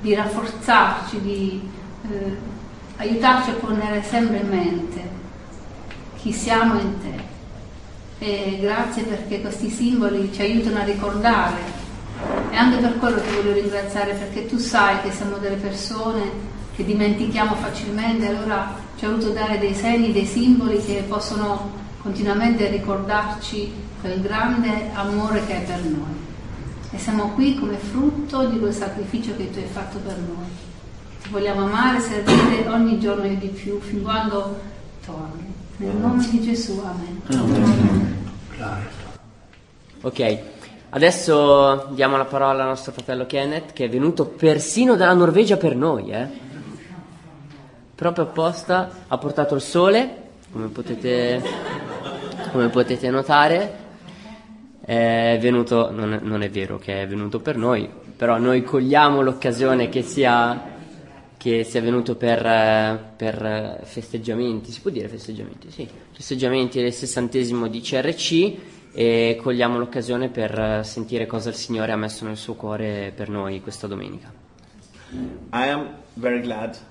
di 0.00 0.14
rafforzarci, 0.14 1.20
di 1.20 1.60
eh, 2.10 2.36
aiutarci 2.96 3.50
a 3.50 3.54
ponere 3.54 4.02
sempre 4.02 4.38
in 4.38 4.48
mente 4.48 5.08
chi 6.16 6.32
siamo 6.32 6.78
in 6.78 6.94
te. 7.00 7.28
E 8.22 8.58
grazie 8.60 9.04
perché 9.04 9.40
questi 9.40 9.70
simboli 9.70 10.30
ci 10.32 10.42
aiutano 10.42 10.80
a 10.80 10.84
ricordare. 10.84 11.78
E 12.50 12.56
anche 12.56 12.76
per 12.78 12.98
quello 12.98 13.20
ti 13.20 13.34
voglio 13.34 13.54
ringraziare 13.54 14.12
perché 14.12 14.46
tu 14.46 14.58
sai 14.58 15.00
che 15.00 15.10
siamo 15.10 15.38
delle 15.38 15.56
persone 15.56 16.48
che 16.76 16.84
dimentichiamo 16.84 17.54
facilmente, 17.54 18.26
allora 18.26 18.88
ci 19.00 19.06
hai 19.06 19.12
voluto 19.12 19.30
dare 19.30 19.58
dei 19.58 19.72
segni, 19.72 20.12
dei 20.12 20.26
simboli 20.26 20.76
che 20.84 21.02
possono 21.08 21.70
continuamente 22.02 22.68
ricordarci 22.68 23.72
quel 23.98 24.20
grande 24.20 24.90
amore 24.92 25.42
che 25.46 25.54
hai 25.54 25.62
per 25.62 25.82
noi. 25.84 26.18
E 26.90 26.98
siamo 26.98 27.30
qui 27.30 27.58
come 27.58 27.78
frutto 27.78 28.44
di 28.44 28.58
quel 28.58 28.74
sacrificio 28.74 29.34
che 29.38 29.50
tu 29.50 29.58
hai 29.58 29.64
fatto 29.64 29.96
per 30.00 30.18
noi. 30.18 30.44
Ti 31.22 31.30
vogliamo 31.30 31.64
amare 31.64 31.96
e 31.96 32.00
servire 32.00 32.68
ogni 32.68 33.00
giorno 33.00 33.26
di 33.26 33.46
più, 33.46 33.80
fin 33.80 34.02
quando 34.02 34.60
torni. 35.02 35.50
Nel 35.78 35.96
nome 35.96 36.28
di 36.28 36.42
Gesù, 36.42 36.78
amen. 36.84 37.22
Ok, 40.02 40.38
adesso 40.90 41.86
diamo 41.92 42.18
la 42.18 42.26
parola 42.26 42.64
al 42.64 42.68
nostro 42.68 42.92
fratello 42.92 43.24
Kenneth 43.24 43.72
che 43.72 43.86
è 43.86 43.88
venuto 43.88 44.26
persino 44.26 44.94
dalla 44.94 45.14
Norvegia 45.14 45.56
per 45.56 45.74
noi, 45.74 46.10
eh? 46.10 46.48
Proprio 48.00 48.24
apposta, 48.24 48.90
ha 49.08 49.18
portato 49.18 49.54
il 49.54 49.60
sole, 49.60 50.28
come 50.50 50.68
potete, 50.68 51.42
come 52.50 52.70
potete 52.70 53.10
notare. 53.10 53.74
È 54.80 55.36
venuto, 55.38 55.90
non 55.90 56.14
è, 56.14 56.18
non 56.22 56.40
è 56.40 56.48
vero 56.48 56.78
che 56.78 57.02
è 57.02 57.06
venuto 57.06 57.40
per 57.40 57.58
noi, 57.58 57.86
però 58.16 58.38
noi 58.38 58.62
cogliamo 58.62 59.20
l'occasione 59.20 59.90
che 59.90 60.00
sia, 60.00 60.62
che 61.36 61.62
sia 61.62 61.82
venuto 61.82 62.16
per, 62.16 63.12
per 63.16 63.80
festeggiamenti, 63.84 64.72
si 64.72 64.80
può 64.80 64.90
dire 64.90 65.06
festeggiamenti? 65.06 65.70
Sì, 65.70 65.86
festeggiamenti 66.10 66.80
del 66.80 66.94
sessantesimo 66.94 67.68
di 67.68 67.82
CRC 67.82 68.54
e 68.94 69.38
cogliamo 69.38 69.76
l'occasione 69.76 70.30
per 70.30 70.86
sentire 70.86 71.26
cosa 71.26 71.50
il 71.50 71.54
Signore 71.54 71.92
ha 71.92 71.96
messo 71.96 72.24
nel 72.24 72.38
suo 72.38 72.54
cuore 72.54 73.12
per 73.14 73.28
noi 73.28 73.60
questa 73.60 73.86
domenica. 73.86 74.32
I 75.52 75.68
am 75.68 75.96
very 76.14 76.40
glad 76.40 76.88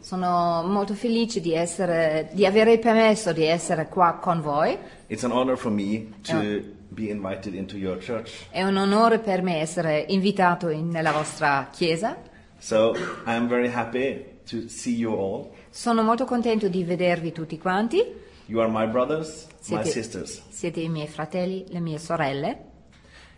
Sono 0.00 0.62
molto 0.66 0.92
felice 0.94 1.40
di, 1.40 1.54
essere, 1.54 2.28
di 2.32 2.44
avere 2.44 2.72
il 2.72 2.78
permesso 2.78 3.32
di 3.32 3.44
essere 3.44 3.88
qua 3.88 4.18
con 4.20 4.42
voi. 4.42 4.76
It's 5.06 5.24
an 5.24 5.30
honor 5.32 5.56
for 5.56 5.70
me 5.72 6.08
to 6.24 6.36
Yeah. 6.36 6.62
be 6.88 7.08
invited 7.08 7.54
into 7.54 7.78
your 7.78 7.96
church. 8.04 8.48
È 8.50 8.62
un 8.62 8.76
onore 8.76 9.18
per 9.18 9.40
me 9.40 9.60
essere 9.60 10.04
invitato 10.08 10.68
in- 10.68 10.88
nella 10.90 11.10
vostra 11.12 11.68
chiesa. 11.72 12.18
So 12.58 12.94
I 13.26 13.32
am 13.32 13.48
very 13.48 13.72
happy 13.72 14.22
to 14.50 14.68
see 14.68 14.94
you 14.94 15.14
all. 15.18 15.48
Sono 15.70 16.02
molto 16.02 16.26
contento 16.26 16.68
di 16.68 16.84
vedervi 16.84 17.32
tutti 17.32 17.58
quanti. 17.58 18.04
You 18.44 18.60
are 18.60 18.70
my 18.70 18.86
brothers, 18.88 19.46
my 19.46 19.82
Siete, 19.82 19.84
sisters. 19.90 20.42
siete 20.50 20.80
i 20.80 20.90
miei 20.90 21.08
fratelli, 21.08 21.64
le 21.68 21.80
mie 21.80 21.96
sorelle. 21.98 22.58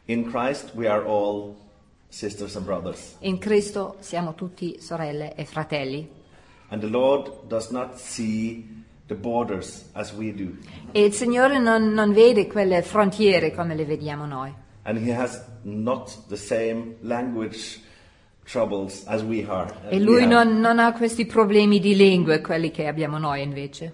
In 0.06 0.28
Christ, 0.28 0.72
we 0.74 0.88
are 0.88 1.04
all. 1.06 1.54
In 3.20 3.38
Cristo 3.38 3.96
siamo 3.98 4.34
tutti 4.34 4.80
sorelle 4.80 5.34
e 5.34 5.44
fratelli. 5.44 6.08
And 6.68 6.80
the 6.80 6.88
Lord 6.88 7.46
does 7.48 7.70
not 7.70 7.96
see 7.96 8.84
the 9.06 9.16
borders 9.16 9.88
as 9.92 10.12
we 10.12 10.32
do. 10.32 10.56
E 10.92 11.04
il 11.04 11.12
Signore 11.12 11.58
non, 11.58 11.92
non 11.92 12.12
vede 12.12 12.46
quelle 12.46 12.82
frontiere 12.82 13.52
come 13.52 13.74
le 13.74 13.84
vediamo 13.84 14.26
noi. 14.26 14.52
And 14.84 14.98
He 14.98 15.12
has 15.12 15.42
not 15.62 16.28
the 16.28 16.36
same 16.36 16.96
language 17.00 17.80
troubles 18.44 19.02
as 19.06 19.22
we 19.22 19.44
are. 19.48 19.74
E 19.88 19.98
Lui 19.98 20.26
non, 20.26 20.60
non 20.60 20.78
ha 20.78 20.92
questi 20.92 21.26
problemi 21.26 21.80
di 21.80 21.96
lingue, 21.96 22.40
quelli 22.40 22.70
che 22.70 22.86
abbiamo 22.86 23.18
noi 23.18 23.42
invece. 23.42 23.92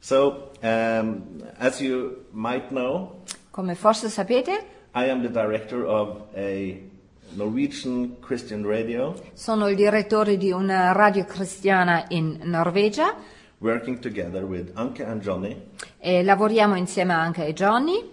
So, 0.00 0.50
um, 0.60 1.22
as 1.58 1.80
you 1.80 2.24
might 2.32 2.68
know, 2.68 3.22
Come 3.50 3.76
forse 3.76 4.08
sapete, 4.08 4.64
I 4.94 5.08
am 5.08 5.22
the 5.22 5.30
director 5.30 5.84
of 5.84 6.26
a 6.34 6.92
Norwegian 7.34 8.16
Christian 8.20 8.64
radio, 8.66 9.14
sono 9.34 9.68
il 9.68 9.76
direttore 9.76 10.36
di 10.36 10.50
una 10.50 10.92
radio 10.92 11.24
cristiana 11.24 12.04
in 12.08 12.38
Norvegia. 12.42 13.14
Working 13.58 13.98
together 13.98 14.44
with 14.44 14.72
Anke 14.74 15.04
and 15.04 15.20
Johnny. 15.20 15.56
E 15.98 16.22
lavoriamo 16.22 16.76
insieme 16.76 17.14
a 17.14 17.30
Johnny. 17.52 18.10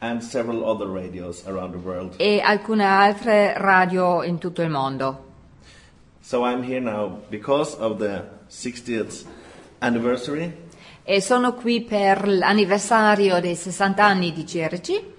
And 0.00 0.20
several 0.20 0.62
other 0.62 0.86
radios 0.86 1.44
around 1.46 1.72
the 1.72 1.78
world. 1.78 2.14
e 2.18 2.40
alcune 2.40 2.84
altre 2.84 3.54
radio 3.56 4.22
in 4.22 4.38
tutto 4.38 4.62
il 4.62 4.70
mondo. 4.70 5.26
So 6.20 6.44
I'm 6.44 6.62
here 6.62 6.80
now 6.80 7.22
because 7.30 7.76
of 7.78 7.98
the 7.98 8.22
60th 8.48 9.24
anniversary. 9.78 10.66
E 11.02 11.20
sono 11.20 11.54
qui 11.54 11.80
per 11.80 12.28
l'anniversario 12.28 13.40
dei 13.40 13.54
60 13.54 14.04
anni 14.04 14.32
di 14.32 14.44
CRC 14.44 15.16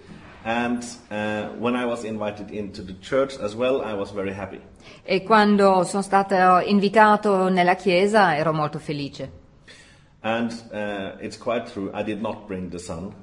e 5.04 5.24
quando 5.24 5.84
sono 5.84 6.02
stato 6.02 6.60
invitato 6.66 7.50
nella 7.50 7.76
chiesa 7.76 8.36
ero 8.36 8.52
molto 8.54 8.80
felice. 8.80 9.32
And 10.22 10.52
uh, 10.72 11.24
it's 11.24 11.38
quite 11.38 11.72
true, 11.72 11.92
I 11.94 12.04
did 12.04 12.20
not 12.20 12.48
bring 12.48 12.70
the 12.70 12.80
sun. 12.80 13.14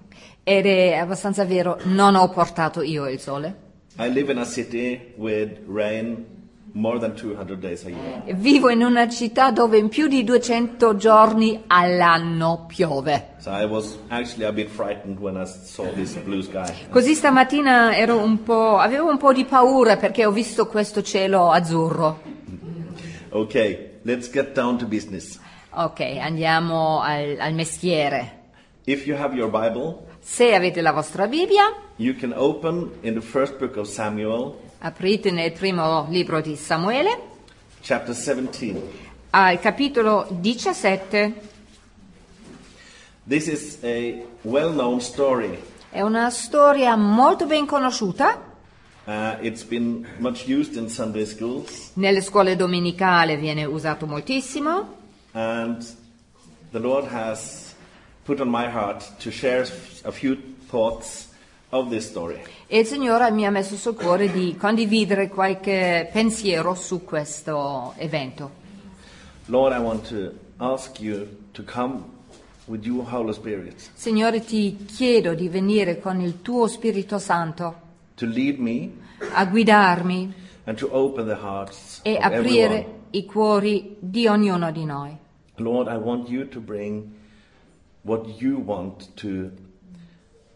Ed 0.45 0.67
è 0.67 0.95
abbastanza 0.95 1.45
vero, 1.45 1.79
non 1.85 2.15
ho 2.15 2.29
portato 2.29 2.81
io 2.81 3.09
il 3.09 3.19
sole. 3.19 3.65
I 3.99 4.11
live 4.13 4.31
in 4.31 4.39
a 4.39 4.45
city 4.45 5.13
with 5.17 5.59
rain 5.67 6.36
more 6.77 6.99
than 6.99 7.15
200 7.15 7.59
days 7.59 7.85
a 7.85 7.89
year. 7.89 8.23
Vivo 8.37 8.69
in 8.69 8.83
una 8.83 9.09
città 9.09 9.51
dove 9.51 9.79
in 9.79 9.89
più 9.89 10.09
di 10.09 10.23
200 10.25 10.97
giorni 10.97 11.65
all'anno 11.67 12.67
piove. 12.69 13.35
So 13.39 13.51
I 13.51 13.65
was 13.65 13.99
actually 14.09 14.45
a 14.45 14.53
bit 14.53 14.69
frightened 14.69 15.19
when 15.19 15.37
I 15.37 15.47
saw 15.47 15.91
this 15.95 16.15
blue 16.17 16.43
sky. 16.43 16.71
Così 16.91 17.15
stamattina 17.15 17.97
ero 17.97 18.19
un 18.19 18.43
po', 18.43 18.77
avevo 18.77 19.09
un 19.09 19.17
po' 19.17 19.33
di 19.33 19.45
paura 19.45 19.97
perché 19.97 20.27
ho 20.27 20.31
visto 20.31 20.67
questo 20.67 21.03
cielo 21.03 21.51
azzurro. 21.51 22.21
Okay, 23.31 23.99
let's 24.03 24.31
get 24.31 24.53
down 24.53 24.77
to 24.79 24.87
business. 24.87 25.41
Ok, 25.71 26.01
andiamo 26.01 27.01
al, 27.01 27.37
al 27.39 27.55
mestiere. 27.55 28.35
If 28.85 29.07
you 29.07 29.17
have 29.17 29.35
your 29.35 29.51
Bible, 29.51 30.05
Se 30.29 30.55
avete 30.55 30.81
la 30.81 30.91
vostra 30.91 31.29
Bibbia, 31.29 31.73
you 31.99 32.13
can 32.17 32.33
open 32.35 32.91
in 33.03 33.15
the 33.15 33.21
first 33.21 33.59
book 33.59 33.77
of 33.77 33.87
Samuel, 33.87 34.57
aprite 34.79 35.31
nel 35.31 35.53
primo 35.53 36.07
libro 36.09 36.41
di 36.41 36.57
Samuele, 36.57 37.21
chapter 37.81 38.15
17. 38.15 38.83
al 39.31 39.59
capitolo 39.61 40.27
17. 40.31 41.35
This 43.27 43.49
is 43.49 43.79
a 43.83 44.25
well 44.43 44.73
known 44.73 45.01
story. 45.01 45.59
È 45.91 46.01
una 46.01 46.31
storia 46.31 46.95
molto 46.97 47.47
ben 47.47 47.67
conosciuta. 47.67 48.55
Uh, 49.05 49.37
it's 49.41 49.63
been 49.63 50.07
much 50.19 50.49
used 50.49 50.77
in 50.77 50.89
Sunday 50.89 51.25
schools, 51.25 51.93
Nelle 51.95 52.21
scuole 52.21 52.57
domenicali 52.57 53.37
viene 53.37 53.65
usato 53.65 54.05
moltissimo 54.05 54.95
and 55.31 55.87
the 56.73 56.81
Lord 56.81 57.07
has 57.07 57.75
put 58.25 58.41
on 58.41 58.49
my 58.49 58.69
heart 58.69 59.05
to 59.21 59.31
share 59.31 59.65
a 60.05 60.11
few 60.11 60.37
thoughts. 60.69 61.26
E 62.67 62.79
il 62.79 62.87
Signore 62.87 63.31
mi 63.31 63.45
ha 63.47 63.51
messo 63.51 63.77
sul 63.77 63.95
cuore 63.95 64.31
di 64.31 64.57
condividere 64.57 65.29
qualche 65.29 66.09
pensiero 66.13 66.75
su 66.75 67.05
questo 67.05 67.93
evento. 67.97 68.65
Lord, 69.47 69.77
I 69.77 69.81
want 69.81 70.09
to 70.09 70.33
ask 70.57 70.99
you 71.01 71.27
to 71.53 71.63
come 71.63 72.05
with 72.67 72.85
your 72.85 73.07
Holy 73.09 73.33
Spirit 73.33 73.91
Signore, 73.95 74.41
ti 74.45 74.77
chiedo 74.87 75.35
di 75.35 75.49
venire 75.49 76.01
con 76.01 76.21
il 76.21 76.43
tuo 76.43 76.67
Spirito 76.67 77.19
Santo 77.19 77.85
to 78.15 78.27
lead 78.27 78.59
me 78.59 78.91
a 79.35 79.45
guidarmi 79.45 80.33
and 80.65 80.77
to 80.79 80.89
open 80.93 81.27
the 81.27 81.37
hearts 81.37 82.01
e 82.03 82.17
aprire 82.17 82.65
everyone. 82.65 82.95
i 83.11 83.25
cuori 83.25 83.97
di 84.01 84.27
ognuno 84.27 84.73
di 84.73 84.85
noi. 84.85 85.17
Lord, 85.57 85.89
I 85.89 85.97
want 85.97 86.29
you 86.29 86.49
to 86.49 86.61
bring 86.61 87.15
what 88.03 88.41
you 88.41 88.59
want 88.59 89.15
to 89.17 89.51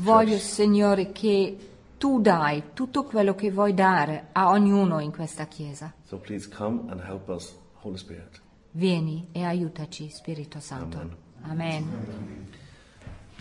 Voglio. 0.00 0.38
Signore, 0.38 1.12
che 1.12 1.56
tu 1.98 2.20
dai 2.20 2.62
tutto 2.74 3.04
quello 3.04 3.34
che 3.34 3.50
vuoi 3.50 3.74
dare 3.74 4.28
a 4.32 4.48
ognuno 4.50 4.98
in 5.00 5.12
questa 5.12 5.46
Chiesa. 5.46 5.92
So 6.04 6.18
please 6.18 6.48
come 6.48 6.82
and 6.90 7.00
help 7.00 7.28
us, 7.28 7.54
Holy 7.82 7.96
Spirit. 7.96 8.40
Vieni 8.72 9.28
e 9.32 9.44
aiutaci, 9.44 10.08
Spirito 10.10 10.58
Santo. 10.58 10.98
Amen. 11.42 12.46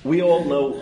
We 0.03 0.21
all 0.21 0.43
know 0.43 0.81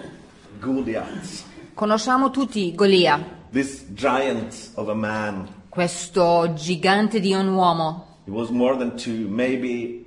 Goliath, 0.60 1.44
Conosciamo 1.74 2.32
tutti 2.32 2.74
Golia, 2.74 3.24
this 3.52 3.86
giant 3.94 4.72
of 4.76 4.90
a 4.90 4.94
man. 4.94 5.48
questo 5.70 6.52
gigante 6.54 7.20
di 7.20 7.34
un 7.34 7.48
uomo. 7.48 8.18
He 8.26 8.32
was 8.32 8.50
more 8.50 8.76
than 8.78 8.96
two, 8.98 9.28
maybe 9.30 10.06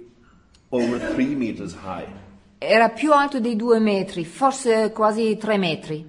over 0.71 0.99
three 1.15 1.35
meters 1.35 1.75
high. 1.75 2.07
Era 2.65 2.91
più 2.91 3.13
alto 3.13 3.41
di 3.41 3.57
due 3.57 3.81
metri, 3.81 4.25
forse 4.25 4.93
quasi 4.93 5.37
tre 5.37 5.59
metri. 5.59 6.09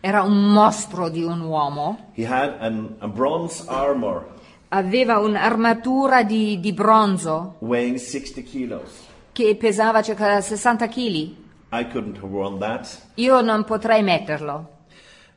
Era 0.00 0.22
un 0.22 0.52
mostro 0.52 1.08
di 1.08 1.22
un 1.22 1.40
uomo. 1.40 2.10
An, 2.26 2.96
Aveva 4.70 5.18
un'armatura 5.18 6.24
di, 6.24 6.58
di 6.58 6.72
bronzo 6.72 7.54
weighing 7.60 7.96
60 7.96 8.40
kilos. 8.40 8.90
che 9.32 9.54
pesava 9.54 10.02
circa 10.02 10.40
60 10.40 10.88
kg. 10.88 11.34
Io 13.14 13.40
non 13.42 13.62
potrei 13.64 14.02
metterlo. 14.02 14.73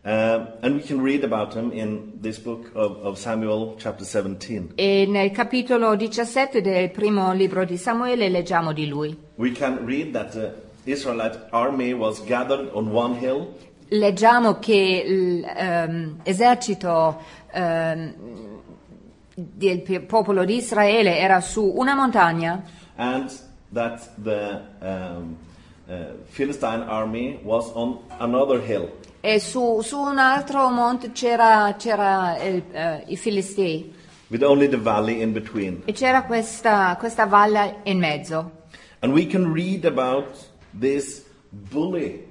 Uh, 0.07 0.45
and 0.61 0.77
we 0.77 0.81
can 0.81 1.01
read 1.01 1.25
about 1.25 1.53
him 1.53 1.69
in 1.73 2.17
this 2.21 2.39
book 2.39 2.71
of, 2.75 2.95
of 3.03 3.17
Samuel, 3.17 3.75
chapter 3.77 4.05
17. 4.05 4.75
E 4.75 5.05
nel 5.05 5.31
capitolo 5.31 5.97
17 5.97 6.61
del 6.61 6.91
primo 6.91 7.33
libro 7.33 7.65
di 7.65 7.75
Samuele 7.75 8.29
leggiamo 8.29 8.71
di 8.71 8.87
lui. 8.87 9.13
We 9.35 9.51
can 9.51 9.85
read 9.85 10.13
that 10.13 10.31
the 10.31 10.53
Israelite 10.85 11.49
army 11.51 11.91
was 11.91 12.23
gathered 12.23 12.69
on 12.71 12.89
one 12.93 13.15
hill, 13.19 13.53
Leggiamo 13.89 14.59
che 14.59 15.03
l'esercito 16.23 17.21
del 19.35 19.81
pe- 19.81 19.99
popolo 20.01 20.45
di 20.45 20.55
Israele 20.55 21.17
era 21.17 21.41
su 21.41 21.73
una 21.75 21.95
montagna 21.95 22.63
and 22.95 23.29
that 23.73 24.09
the 24.23 24.61
um, 24.81 25.37
uh, 25.89 26.13
Philistine 26.31 26.83
army 26.87 27.39
was 27.43 27.69
on 27.73 27.99
another 28.19 28.61
hill. 28.61 28.89
E 29.21 29.39
su, 29.39 29.81
su 29.81 29.99
un 29.99 30.17
altro 30.17 30.69
monte 30.69 31.11
c'era, 31.11 31.75
c'era 31.77 32.37
il- 32.41 32.63
eh, 32.71 33.03
i 33.07 33.17
Filistei 33.17 33.93
with 34.29 34.43
only 34.43 34.67
the 34.67 34.77
valley 34.77 35.21
in 35.21 35.31
between. 35.33 35.81
e 35.85 35.91
c'era 35.93 36.23
questa, 36.23 36.95
questa 36.99 37.25
valle 37.25 37.77
in 37.83 37.97
mezzo. 37.99 38.51
And 38.99 39.13
we 39.13 39.25
can 39.27 39.51
read 39.53 39.85
about 39.85 40.35
this 40.77 41.23
bully, 41.49 42.25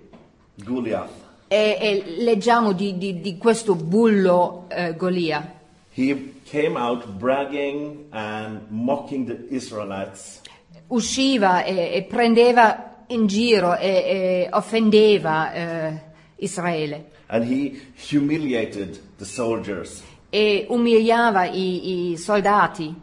Goliath. 0.64 1.10
E, 1.48 1.78
e 1.80 2.04
leggiamo 2.18 2.72
di, 2.72 2.98
di- 2.98 3.20
di 3.20 3.38
questo 3.38 3.74
bullo 3.76 4.64
eh, 4.68 4.94
Golia. 4.96 5.54
He 5.94 6.32
came 6.44 6.76
out 6.76 7.06
bragging 7.06 8.06
and 8.10 8.66
mocking 8.68 9.26
the 9.26 9.54
Israelites. 9.54 10.40
Usciva 10.88 11.62
e, 11.64 11.92
e 11.94 12.02
prendeva 12.02 13.04
in 13.08 13.26
giro 13.26 13.76
e, 13.76 13.88
e 13.88 14.48
offendeva 14.52 15.52
eh, 15.52 16.00
Israele 16.36 17.04
And 17.28 17.44
he 17.44 17.80
humiliated 17.94 18.98
the 19.18 19.24
soldiers. 19.24 20.02
e 20.30 20.66
umiliava 20.68 21.46
i, 21.46 22.12
i 22.12 22.16
soldati. 22.16 22.94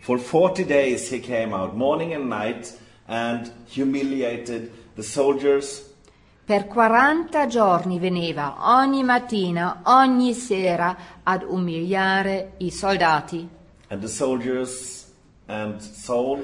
For 0.00 0.18
40 0.18 0.64
days 0.64 1.08
he 1.10 1.18
came 1.20 1.52
out, 1.54 1.74
morning 1.76 2.12
and 2.14 2.28
night, 2.28 2.72
and 3.08 3.50
humiliated 3.66 4.70
the 4.96 5.02
soldiers 5.02 5.82
Per 6.46 6.66
40 6.66 7.46
giorni 7.48 7.98
veniva 7.98 8.56
ogni 8.58 9.02
mattina, 9.02 9.80
ogni 9.84 10.34
sera 10.34 10.96
ad 11.22 11.42
umiliare 11.42 12.52
i 12.58 12.70
soldati. 12.70 13.48
and 13.90 14.02
the 14.02 14.08
soldiers 14.08 15.06
and 15.48 15.80
Saul 15.80 16.42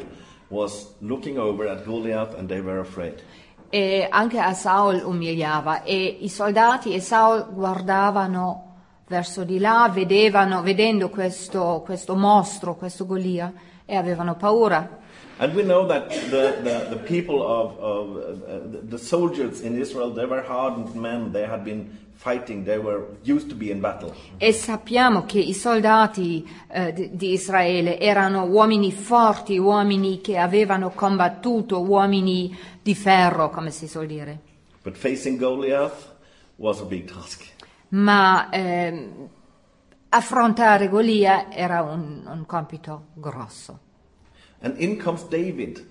was 0.48 0.86
looking 1.00 1.38
over 1.38 1.66
at 1.68 1.84
Goliath 1.84 2.34
and 2.38 2.48
they 2.48 2.60
were 2.62 2.80
afraid. 2.80 3.22
E 3.70 4.06
anche 4.10 4.38
a 4.38 4.52
Saul 4.52 5.00
umiliava 5.04 5.84
e 5.84 6.18
i 6.20 6.28
soldati 6.28 6.92
e 6.92 7.00
Saul 7.00 7.46
guardavano 7.52 8.70
verso 9.06 9.44
di 9.44 9.58
là, 9.58 9.88
vedevano, 9.92 10.62
vedendo 10.62 11.08
questo, 11.08 11.82
questo 11.84 12.14
mostro, 12.14 12.76
questo 12.76 13.06
Golia 13.06 13.52
e 13.84 13.96
avevano 13.96 14.34
paura. 14.34 14.98
And 15.38 15.54
we 15.54 15.62
know 15.62 15.86
that 15.86 16.10
the, 16.30 16.58
the, 16.62 16.86
the 16.90 16.96
people 16.96 17.40
of, 17.42 17.78
of 17.78 18.16
uh, 18.16 18.88
the 18.88 18.98
soldiers 18.98 19.62
in 19.62 19.74
Israel, 19.74 20.12
they 20.12 20.26
were 20.26 20.42
hardened 20.42 20.94
men. 20.94 21.32
They 21.32 21.46
had 21.46 21.64
been 21.64 21.96
fighting. 22.20 22.64
They 22.64 22.76
were 22.76 23.16
used 23.24 23.48
to 23.48 23.54
be 23.54 23.70
in 23.70 23.80
battle. 23.80 24.14
E 24.36 24.52
sappiamo 24.52 25.24
che 25.24 25.38
i 25.38 25.54
soldati 25.54 26.46
eh, 26.68 26.92
di, 26.92 27.16
di 27.16 27.32
Israele 27.32 27.98
erano 27.98 28.44
uomini 28.44 28.92
forti, 28.92 29.56
uomini 29.56 30.20
che 30.20 30.36
avevano 30.36 30.90
combattuto, 30.90 31.80
uomini 31.80 32.56
di 32.82 32.94
ferro, 32.94 33.48
come 33.48 33.70
si 33.70 33.88
suol 33.88 34.06
dire. 34.06 34.38
But 34.82 34.96
facing 34.96 35.38
Goliath 35.38 36.14
was 36.56 36.80
a 36.80 36.84
big 36.84 37.10
task. 37.10 37.48
Ma 37.88 38.50
ehm, 38.50 39.28
affrontare 40.10 40.88
Golia 40.88 41.50
era 41.50 41.82
un, 41.82 42.22
un 42.26 42.44
compito 42.46 43.06
grosso. 43.14 43.78
And 44.60 44.74
in 44.78 45.02
comes 45.02 45.26
David, 45.28 45.86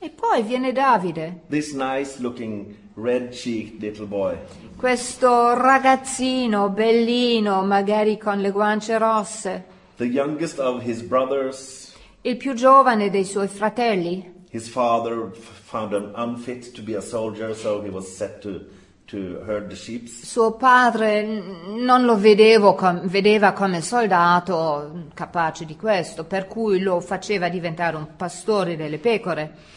E 0.00 0.10
poi 0.10 0.42
viene 0.42 0.70
Davide, 0.72 1.40
this 1.48 1.72
nice 1.72 2.20
looking 2.20 2.74
red 2.94 3.30
cheeked 3.32 3.80
little 3.82 4.06
boy. 4.06 4.36
questo 4.76 5.54
ragazzino 5.54 6.68
bellino, 6.68 7.62
magari 7.64 8.16
con 8.16 8.40
le 8.40 8.50
guance 8.52 8.96
rosse, 8.96 9.64
The 9.96 10.04
youngest 10.04 10.60
of 10.60 10.82
his 10.84 11.02
brothers. 11.02 11.92
il 12.22 12.36
più 12.36 12.54
giovane 12.54 13.10
dei 13.10 13.24
suoi 13.24 13.48
fratelli. 13.48 14.36
His 14.50 14.68
father 14.68 15.32
found 15.34 15.92
him 15.92 16.12
unfit 16.14 16.70
to 16.72 16.82
be 16.82 16.94
a 16.96 17.00
soldier, 17.00 17.54
so 17.56 17.82
he 17.82 17.90
was 17.90 18.06
set 18.06 18.38
to, 18.40 18.60
to 19.06 19.42
herd 19.44 19.68
the 19.68 19.74
sheep. 19.76 20.06
Suo 20.06 20.52
padre 20.52 21.22
non 21.76 22.04
lo 22.04 22.16
com- 22.76 23.00
vedeva 23.08 23.52
come 23.52 23.80
soldato 23.82 25.08
capace 25.12 25.64
di 25.64 25.74
questo, 25.76 26.24
per 26.24 26.46
cui 26.46 26.78
lo 26.80 27.00
faceva 27.00 27.48
diventare 27.48 27.96
un 27.96 28.14
pastore 28.16 28.76
delle 28.76 28.98
pecore. 28.98 29.76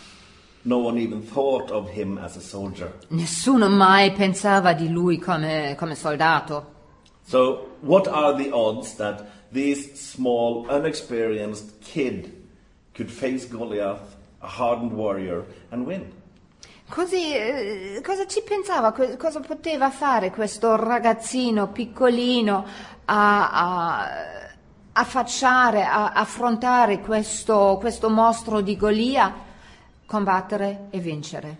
No 0.63 0.77
one 0.77 0.99
even 0.99 1.23
thought 1.23 1.71
of 1.71 1.89
him 1.89 2.19
as 2.19 2.35
a 2.35 2.41
soldier. 2.41 2.91
Nessuno 3.09 3.67
mai 3.67 4.11
pensava 4.11 4.73
di 4.73 4.89
lui 4.89 5.17
come, 5.17 5.75
come 5.75 5.95
soldato. 5.95 6.79
So, 7.23 7.77
what 7.81 8.07
are 8.07 8.35
the 8.35 8.51
odds 8.51 8.95
that 8.95 9.25
this 9.51 9.93
small, 9.95 10.67
unexperienced 10.69 11.81
kid 11.81 12.31
could 12.93 13.09
face 13.09 13.47
Goliath, 13.47 14.15
a 14.41 14.47
hardened 14.47 14.91
warrior, 14.91 15.45
and 15.71 15.85
win? 15.85 16.11
Così, 16.87 17.33
eh, 17.33 18.01
cosa 18.03 18.27
ci 18.27 18.43
pensava, 18.43 18.91
co- 18.91 19.15
cosa 19.17 19.39
poteva 19.39 19.89
fare 19.89 20.29
questo 20.29 20.75
ragazzino 20.75 21.69
piccolino 21.69 22.65
a, 23.05 23.49
a, 23.49 24.09
affacciare, 24.91 25.85
a 25.85 26.11
affrontare 26.11 26.99
questo, 26.99 27.77
questo 27.79 28.09
mostro 28.09 28.61
di 28.61 28.75
Golia 28.75 29.49
combattere 30.11 30.87
e 30.89 30.99
vincere. 30.99 31.57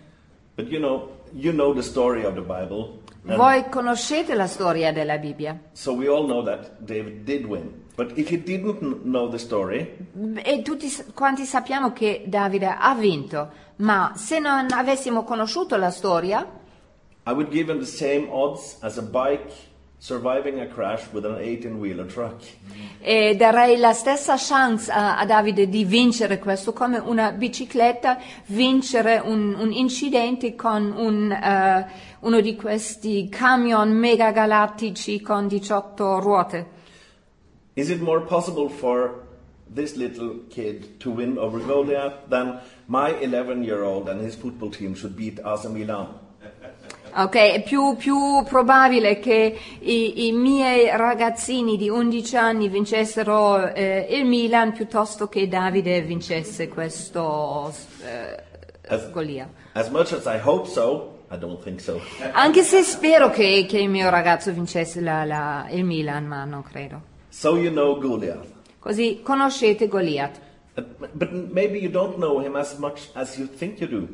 But 0.54 0.68
you 0.68 0.78
know, 0.78 1.08
you 1.32 1.52
know 1.52 1.72
the 1.72 1.80
story 1.80 2.22
of 2.24 2.34
the 2.34 2.42
Bible. 2.42 3.00
Voi 3.22 3.68
conoscete 3.70 4.34
la 4.34 4.46
storia 4.46 4.92
della 4.92 5.16
Bibbia 5.16 5.56
So 5.72 5.92
we 5.94 6.08
all 6.08 6.26
know 6.26 6.42
that 6.42 6.72
David 6.80 7.22
did 7.22 7.46
win. 7.46 7.84
But 7.94 8.18
if 8.18 8.30
you 8.30 8.42
didn't 8.42 8.80
kn- 8.80 9.00
know 9.04 9.28
the 9.30 9.38
story, 9.38 9.96
e 10.42 10.62
tutti 10.62 10.92
quanti 11.14 11.44
sappiamo 11.44 11.92
che 11.92 12.24
Davide 12.26 12.66
ha 12.66 12.94
vinto, 12.94 13.50
ma 13.76 14.12
se 14.16 14.38
non 14.38 14.66
avessimo 14.70 15.24
conosciuto 15.24 15.76
la 15.76 15.90
storia, 15.90 16.46
I 17.26 17.30
would 17.32 17.50
give 17.50 17.70
him 17.70 17.78
the 17.78 17.86
same 17.86 18.28
odds 18.30 18.76
as 18.80 18.98
a 18.98 19.02
bike 19.02 19.50
surviving 20.02 20.58
a 20.58 20.66
crash 20.66 21.04
with 21.12 21.24
an 21.24 21.38
18 21.38 21.78
wheeler 21.78 22.04
truck. 22.04 22.42
eh, 22.98 23.36
darei 23.36 23.76
la 23.76 23.92
stessa 23.92 24.34
chance 24.36 24.90
a, 24.90 25.16
a 25.16 25.24
Davide 25.24 25.68
di 25.68 25.84
vincere 25.84 26.40
questo, 26.40 26.72
come 26.72 26.98
una 26.98 27.30
bicicletta 27.30 28.18
vincere 28.46 29.20
un, 29.24 29.54
un 29.56 29.70
incidente 29.70 30.56
con 30.56 30.92
un, 30.96 31.30
eh, 31.30 31.86
uno 32.18 32.40
di 32.40 32.56
questi 32.56 33.28
camion 33.28 33.92
mega 33.92 34.32
galattici 34.32 35.20
con 35.20 35.46
18 35.46 36.18
ruote. 36.18 36.66
Is 37.74 37.88
it 37.88 38.00
more 38.00 38.22
possible 38.22 38.68
for 38.68 39.22
this 39.72 39.94
little 39.94 40.40
kid 40.48 40.98
to 40.98 41.12
win 41.12 41.38
over 41.38 41.60
Goliath 41.64 42.28
than 42.28 42.60
my 42.86 43.14
11 43.20 43.62
year 43.62 43.84
old 43.84 44.08
and 44.08 44.20
his 44.20 44.34
football 44.34 44.70
team 44.70 44.96
should 44.96 45.14
beat 45.14 45.38
AC 45.44 45.68
Milan? 45.68 46.08
Ok, 47.14 47.34
è 47.34 47.62
più, 47.62 47.94
più 47.96 48.42
probabile 48.44 49.18
che 49.18 49.58
i, 49.80 50.28
i 50.28 50.32
miei 50.32 50.88
ragazzini 50.96 51.76
di 51.76 51.88
11 51.90 52.36
anni 52.36 52.68
vincessero 52.68 53.66
eh, 53.74 54.06
il 54.10 54.24
Milan 54.24 54.72
piuttosto 54.72 55.28
che 55.28 55.46
Davide 55.46 56.00
vincesse 56.00 56.68
questo 56.68 57.70
eh, 58.02 59.10
Golia. 59.10 59.48
As 59.74 59.88
much 59.90 60.12
as 60.12 60.24
I 60.24 60.38
hope 60.42 60.66
so, 60.68 61.24
I 61.30 61.36
don't 61.38 61.62
think 61.62 61.80
so. 61.80 62.00
Anche 62.32 62.62
se 62.62 62.82
spero 62.82 63.30
che, 63.30 63.66
che 63.68 63.78
il 63.78 63.88
mio 63.90 64.08
ragazzo 64.08 64.50
vincesse 64.52 65.00
la- 65.00 65.24
la- 65.24 65.66
il 65.70 65.84
Milan, 65.84 66.26
ma 66.26 66.44
non 66.44 66.62
credo. 66.62 67.00
So 67.28 67.56
you 67.56 67.70
know 67.70 67.98
Goliath. 67.98 68.46
Così 68.78 69.20
conoscete 69.22 69.86
Goliath. 69.86 70.40
Uh, 70.76 70.82
But 71.12 71.30
maybe 71.32 71.78
you 71.78 71.90
don't 71.90 72.16
know 72.16 72.40
him 72.40 72.56
as 72.56 72.76
much 72.78 73.10
as 73.14 73.36
you 73.36 73.46
think 73.46 73.80
you 73.80 73.86
do. 73.88 74.08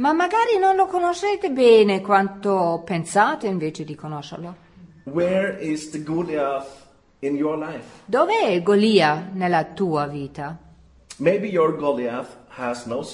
Ma 0.00 0.14
magari 0.14 0.56
non 0.58 0.76
lo 0.76 0.86
conoscete 0.86 1.50
bene 1.50 2.00
quanto 2.00 2.80
pensate 2.86 3.46
invece 3.46 3.84
di 3.84 3.94
conoscerlo. 3.94 4.56
Where 5.02 5.58
is 5.60 5.90
the 5.90 6.02
Goliath 6.02 6.86
in 7.18 7.36
your 7.36 7.58
life? 7.58 7.84
Dov'è 8.06 8.46
il 8.46 8.62
Golia 8.62 9.28
nella 9.30 9.64
tua 9.64 10.06
vita? 10.06 10.56
Maybe 11.18 11.48
your 11.48 11.76
Goliath 11.76 12.34
has 12.56 12.86
no. 12.86 13.06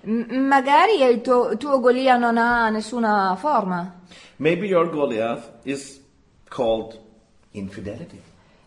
M- 0.00 0.46
magari 0.48 1.02
il 1.02 1.20
tuo, 1.20 1.58
tuo 1.58 1.78
Golia 1.78 2.16
non 2.16 2.38
ha 2.38 2.70
nessuna 2.70 3.36
forma. 3.36 4.00
Maybe 4.36 4.66
your 4.66 4.88
Goliath 4.88 5.58
is 5.64 6.02
called 6.48 6.98
infidelity. 7.50 8.18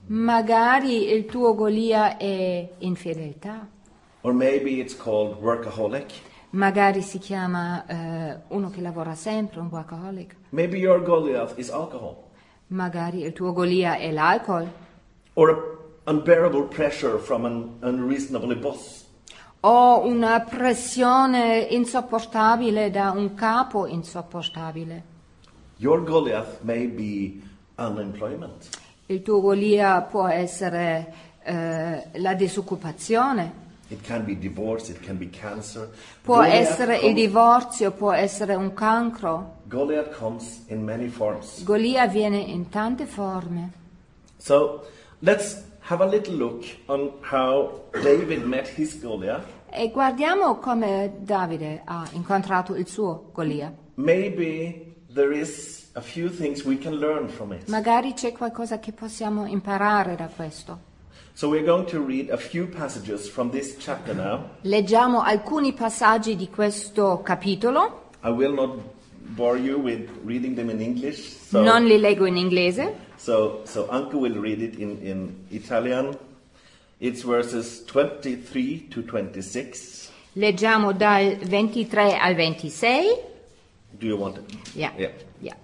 Magari 0.10 1.10
il 1.12 1.26
tuo 1.26 1.56
Golia 1.56 2.18
è 2.18 2.70
infedeltà. 2.78 3.68
Or 4.22 4.32
maybe 4.32 4.80
it's 4.80 4.96
called 4.96 5.42
workaholic. 5.42 6.30
Magari 6.52 7.02
si 7.02 7.18
chiama 7.18 7.86
eh, 7.86 8.38
uno 8.50 8.70
che 8.70 8.82
lavora 8.82 9.16
sempre, 9.16 9.62
un 9.62 9.68
workaholic. 9.72 10.36
Maybe 10.50 10.78
your 10.78 11.02
Goliath 11.02 11.58
is 11.58 11.70
alcohol. 11.70 12.16
Magari 12.68 13.22
il 13.22 13.32
tuo 13.32 13.54
Golia 13.54 13.96
è 13.96 14.12
l'alcol. 14.12 14.70
Or 15.34 15.80
unbearable 16.06 16.64
pressure 16.64 17.18
from 17.20 17.46
an 17.46 17.78
unreasonable 17.82 18.56
boss. 18.58 19.06
O 19.62 20.06
una 20.06 20.42
pressione 20.42 21.68
insopportabile 21.70 22.90
da 22.90 23.12
un 23.12 23.34
capo 23.34 23.86
insopportabile. 23.88 25.04
Your 25.78 26.04
Goliath 26.04 26.62
may 26.64 26.88
be 26.88 27.42
unemployment. 27.78 28.68
Il 29.06 29.22
tuo 29.22 29.40
Golia 29.40 30.02
può 30.02 30.28
essere 30.28 31.14
eh, 31.44 32.10
la 32.14 32.34
disoccupazione, 32.34 33.54
divorce, 34.40 34.92
it 34.92 35.00
can 35.02 35.18
be 35.18 35.30
cancer. 35.30 35.90
può 36.22 36.38
Goliath 36.38 36.54
essere 36.54 36.96
il 36.96 37.00
comes- 37.02 37.16
divorzio, 37.16 37.92
può 37.92 38.12
essere 38.12 38.56
un 38.56 38.74
cancro. 38.74 39.60
Goliath 39.68 40.16
comes 40.18 40.64
in 40.68 40.84
many 40.84 41.08
forms. 41.08 41.64
Golia 41.64 42.08
viene 42.08 42.38
in 42.38 42.70
tante 42.70 43.06
forme. 43.06 43.72
So 44.38 44.86
let's 45.20 45.64
have 45.90 46.04
a 46.04 46.08
little 46.08 46.36
look 46.36 46.64
on 46.88 47.12
how 47.32 47.84
David 48.02 48.44
met 48.44 48.68
his 48.78 49.00
Goliath. 49.00 49.46
E 49.70 49.90
guardiamo 49.90 50.58
come 50.58 51.14
Davide 51.20 51.82
ha 51.86 52.06
incontrato 52.14 52.76
il 52.76 52.88
suo 52.88 53.30
Golia. 53.32 53.74
Maybe 53.96 54.96
there 55.14 55.34
is 55.34 55.90
a 55.94 56.02
few 56.02 56.30
things 56.30 56.64
we 56.66 56.78
can 56.78 56.96
learn 56.96 57.30
from 57.30 57.54
it. 57.54 57.68
Magari 57.70 58.14
c'è 58.14 58.32
qualcosa 58.34 58.80
che 58.80 58.92
possiamo 58.92 59.46
imparare 59.46 60.16
da 60.16 60.28
questo. 60.28 60.90
So 61.34 61.50
we're 61.50 61.66
going 61.66 61.86
to 61.88 62.00
read 62.02 62.30
a 62.30 62.38
few 62.38 62.68
passages 62.68 63.30
from 63.30 63.52
this 63.52 63.78
chapter 63.80 64.14
now. 64.14 64.50
Leggiamo 64.64 65.22
alcuni 65.22 65.74
passaggi 65.74 66.36
di 66.36 66.50
questo 66.50 67.22
capitolo. 67.24 68.10
I 68.24 68.30
will 68.30 68.54
not 68.54 68.78
bore 69.36 69.58
you 69.58 69.80
with 69.80 70.10
reading 70.24 70.56
them 70.56 70.70
in 70.70 70.82
English. 70.82 71.38
So, 71.50 71.62
non 71.64 71.86
li 71.86 71.98
leggo 71.98 72.26
in 72.26 72.38
inglese. 72.38 72.94
So, 73.18 73.62
so 73.66 73.88
Anke 73.88 74.16
will 74.16 74.40
read 74.40 74.62
it 74.62 74.78
in, 74.78 75.00
in 75.02 75.46
Italian. 75.52 76.18
It's 77.00 77.24
verses 77.24 77.84
23 77.86 78.90
to 78.90 79.02
26. 79.04 80.10
Leggiamo 80.34 80.92
dal 80.94 81.38
23 81.38 82.18
al 82.18 82.36
26. 82.36 83.30
Do 83.98 84.06
you 84.06 84.18
want 84.18 84.38
it? 84.38 84.76
Yeah. 84.76 84.92
Yeah. 84.98 85.12
yeah. 85.40 85.56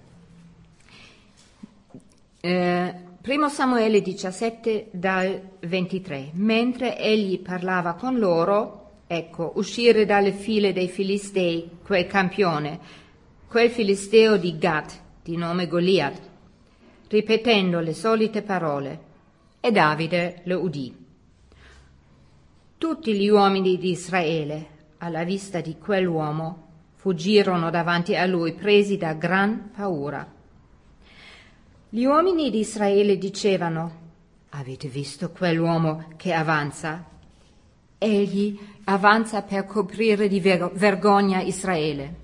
Uh, 2.42 3.07
1 3.28 3.50
Samuele 3.50 4.00
17 4.00 4.88
dal 4.90 5.38
23. 5.60 6.30
Mentre 6.32 6.98
egli 6.98 7.38
parlava 7.40 7.92
con 7.92 8.18
loro, 8.18 9.02
ecco, 9.06 9.52
uscire 9.56 10.06
dalle 10.06 10.32
file 10.32 10.72
dei 10.72 10.88
Filistei 10.88 11.68
quel 11.84 12.06
campione, 12.06 12.80
quel 13.46 13.68
Filisteo 13.68 14.38
di 14.38 14.56
Gat, 14.56 14.98
di 15.22 15.36
nome 15.36 15.68
Goliath, 15.68 16.22
ripetendo 17.08 17.80
le 17.80 17.92
solite 17.92 18.40
parole. 18.40 19.00
E 19.60 19.72
Davide 19.72 20.40
lo 20.44 20.62
udì. 20.62 20.96
Tutti 22.78 23.12
gli 23.12 23.28
uomini 23.28 23.76
di 23.76 23.90
Israele, 23.90 24.68
alla 24.98 25.24
vista 25.24 25.60
di 25.60 25.76
quell'uomo, 25.76 26.68
fuggirono 26.94 27.68
davanti 27.68 28.16
a 28.16 28.24
lui 28.24 28.54
presi 28.54 28.96
da 28.96 29.12
gran 29.12 29.70
paura. 29.76 30.36
Gli 31.90 32.04
uomini 32.04 32.50
di 32.50 32.58
Israele 32.58 33.16
dicevano, 33.16 33.92
avete 34.50 34.88
visto 34.88 35.30
quell'uomo 35.30 36.04
che 36.18 36.34
avanza? 36.34 37.02
Egli 37.96 38.58
avanza 38.84 39.40
per 39.40 39.64
coprire 39.64 40.28
di 40.28 40.38
ver- 40.38 40.70
vergogna 40.74 41.40
Israele. 41.40 42.14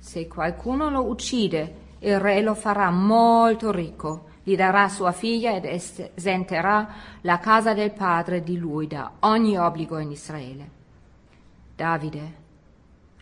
Se 0.00 0.26
qualcuno 0.26 0.90
lo 0.90 1.04
uccide, 1.04 1.74
il 2.00 2.18
re 2.18 2.42
lo 2.42 2.56
farà 2.56 2.90
molto 2.90 3.70
ricco, 3.70 4.24
gli 4.42 4.56
darà 4.56 4.88
sua 4.88 5.12
figlia 5.12 5.54
ed 5.54 5.66
esenterà 5.66 6.92
la 7.20 7.38
casa 7.38 7.74
del 7.74 7.92
padre 7.92 8.42
di 8.42 8.58
lui 8.58 8.88
da 8.88 9.18
ogni 9.20 9.56
obbligo 9.56 9.98
in 9.98 10.10
Israele. 10.10 10.70
Davide, 11.76 12.34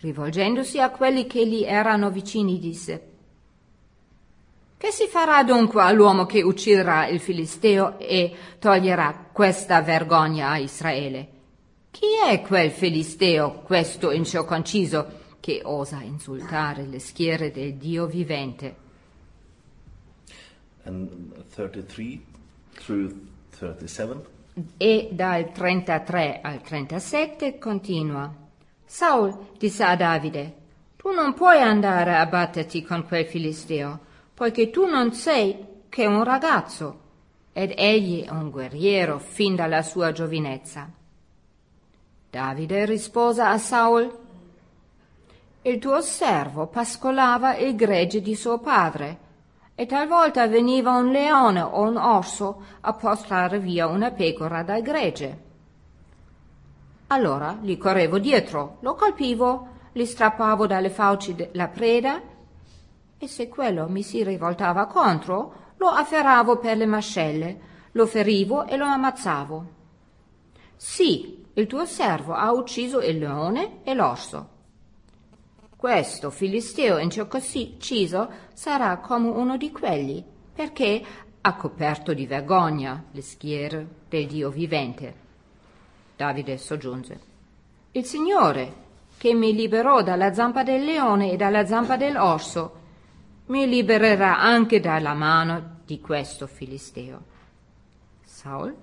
rivolgendosi 0.01 0.81
a 0.81 0.89
quelli 0.89 1.27
che 1.27 1.47
gli 1.47 1.63
erano 1.63 2.09
vicini, 2.09 2.59
disse, 2.59 3.10
che 4.81 4.93
si 4.93 5.09
farà 5.09 5.45
dunque 5.45 5.83
all'uomo 5.83 6.25
che 6.25 6.41
ucciderà 6.41 7.07
il 7.07 7.21
Filisteo 7.21 7.99
e 7.99 8.35
toglierà 8.59 9.27
questa 9.31 9.83
vergogna 9.83 10.49
a 10.49 10.57
Israele? 10.57 11.29
Chi 11.91 12.07
è 12.27 12.41
quel 12.41 12.71
Filisteo, 12.71 13.61
questo 13.61 14.11
incirconciso, 14.11 15.19
che 15.39 15.61
osa 15.65 16.01
insultare 16.01 16.87
le 16.87 16.99
schiere 16.99 17.51
del 17.51 17.75
Dio 17.75 18.07
vivente? 18.07 18.75
And 20.85 21.45
33 21.55 22.21
through 22.83 23.15
37. 23.59 24.25
E 24.79 25.11
dal 25.13 25.53
33 25.53 26.41
al 26.43 26.63
37 26.63 27.59
continua. 27.59 28.35
Saul 28.87 29.49
disse 29.59 29.85
a 29.85 29.95
Davide, 29.95 30.55
tu 30.97 31.11
non 31.11 31.35
puoi 31.35 31.61
andare 31.61 32.17
a 32.17 32.25
batterti 32.25 32.83
con 32.83 33.05
quel 33.07 33.27
Filisteo, 33.27 34.09
poiché 34.41 34.71
tu 34.71 34.87
non 34.87 35.13
sei 35.13 35.83
che 35.91 36.07
un 36.07 36.25
ragazzo, 36.25 36.99
ed 37.53 37.75
egli 37.77 38.25
è 38.25 38.31
un 38.31 38.49
guerriero 38.49 39.19
fin 39.19 39.55
dalla 39.55 39.83
sua 39.83 40.13
giovinezza. 40.13 40.89
Davide 42.31 42.87
rispose 42.87 43.43
a 43.43 43.59
Saul, 43.59 44.11
il 45.61 45.79
tuo 45.79 46.01
servo 46.01 46.69
pascolava 46.69 47.55
il 47.57 47.77
gregge 47.77 48.23
di 48.23 48.35
suo 48.35 48.61
padre, 48.61 49.19
e 49.75 49.85
talvolta 49.85 50.49
veniva 50.49 50.93
un 50.93 51.11
leone 51.11 51.61
o 51.61 51.83
un 51.83 51.99
orso 51.99 52.65
a 52.81 52.95
portare 52.95 53.59
via 53.59 53.89
una 53.89 54.11
pecora 54.11 54.63
dal 54.63 54.81
gregge. 54.81 55.39
Allora 57.09 57.59
gli 57.61 57.77
correvo 57.77 58.19
dietro, 58.19 58.79
lo 58.81 58.95
colpivo, 58.95 59.69
gli 59.93 60.07
strappavo 60.07 60.67
dalle 60.67 60.89
fauci 60.89 61.51
la 61.53 61.69
preda 61.69 62.30
e 63.23 63.29
se 63.29 63.49
quello 63.49 63.87
mi 63.87 64.03
si 64.03 64.25
rivoltava 64.25 64.87
contro, 64.87 65.75
lo 65.77 65.89
afferravo 65.89 66.57
per 66.57 66.79
le 66.79 66.87
mascelle, 66.87 67.61
lo 67.93 68.07
ferivo 68.07 68.65
e 68.65 68.79
lo 68.79 68.87
ammazzavo. 68.87 69.67
Sì, 70.75 71.45
il 71.53 71.67
tuo 71.67 71.85
servo 71.85 72.33
ha 72.33 72.51
ucciso 72.51 73.01
il 73.03 73.19
leone 73.19 73.83
e 73.83 73.93
l'orso. 73.93 74.49
Questo 75.77 76.31
filisteo 76.31 76.97
incirconciso 76.97 78.31
sarà 78.55 78.97
come 78.99 79.29
uno 79.29 79.59
di 79.59 79.71
quelli, 79.71 80.25
perché 80.55 81.03
ha 81.43 81.55
coperto 81.57 82.15
di 82.15 82.27
vergogna 82.27 83.05
le 83.11 83.23
schiere 83.23 83.87
del 84.09 84.27
Dio 84.27 84.49
vivente. 84.49 85.15
Davide 86.17 86.57
soggiunse. 86.57 87.21
Il 87.93 88.07
Signore, 88.07 88.75
che 89.19 89.35
mi 89.35 89.55
liberò 89.55 90.03
dalla 90.03 90.33
zampa 90.33 90.63
del 90.63 90.85
leone 90.85 91.33
e 91.33 91.37
dalla 91.37 91.67
zampa 91.67 91.99
dell'orso, 91.99 92.80
mi 93.51 93.67
libererà 93.69 94.39
anche 94.39 94.81
dalla 94.81 95.13
mano 95.13 95.79
di 95.85 96.01
questo 96.01 96.47
filisteo. 96.47 97.23
Saul 98.25 98.75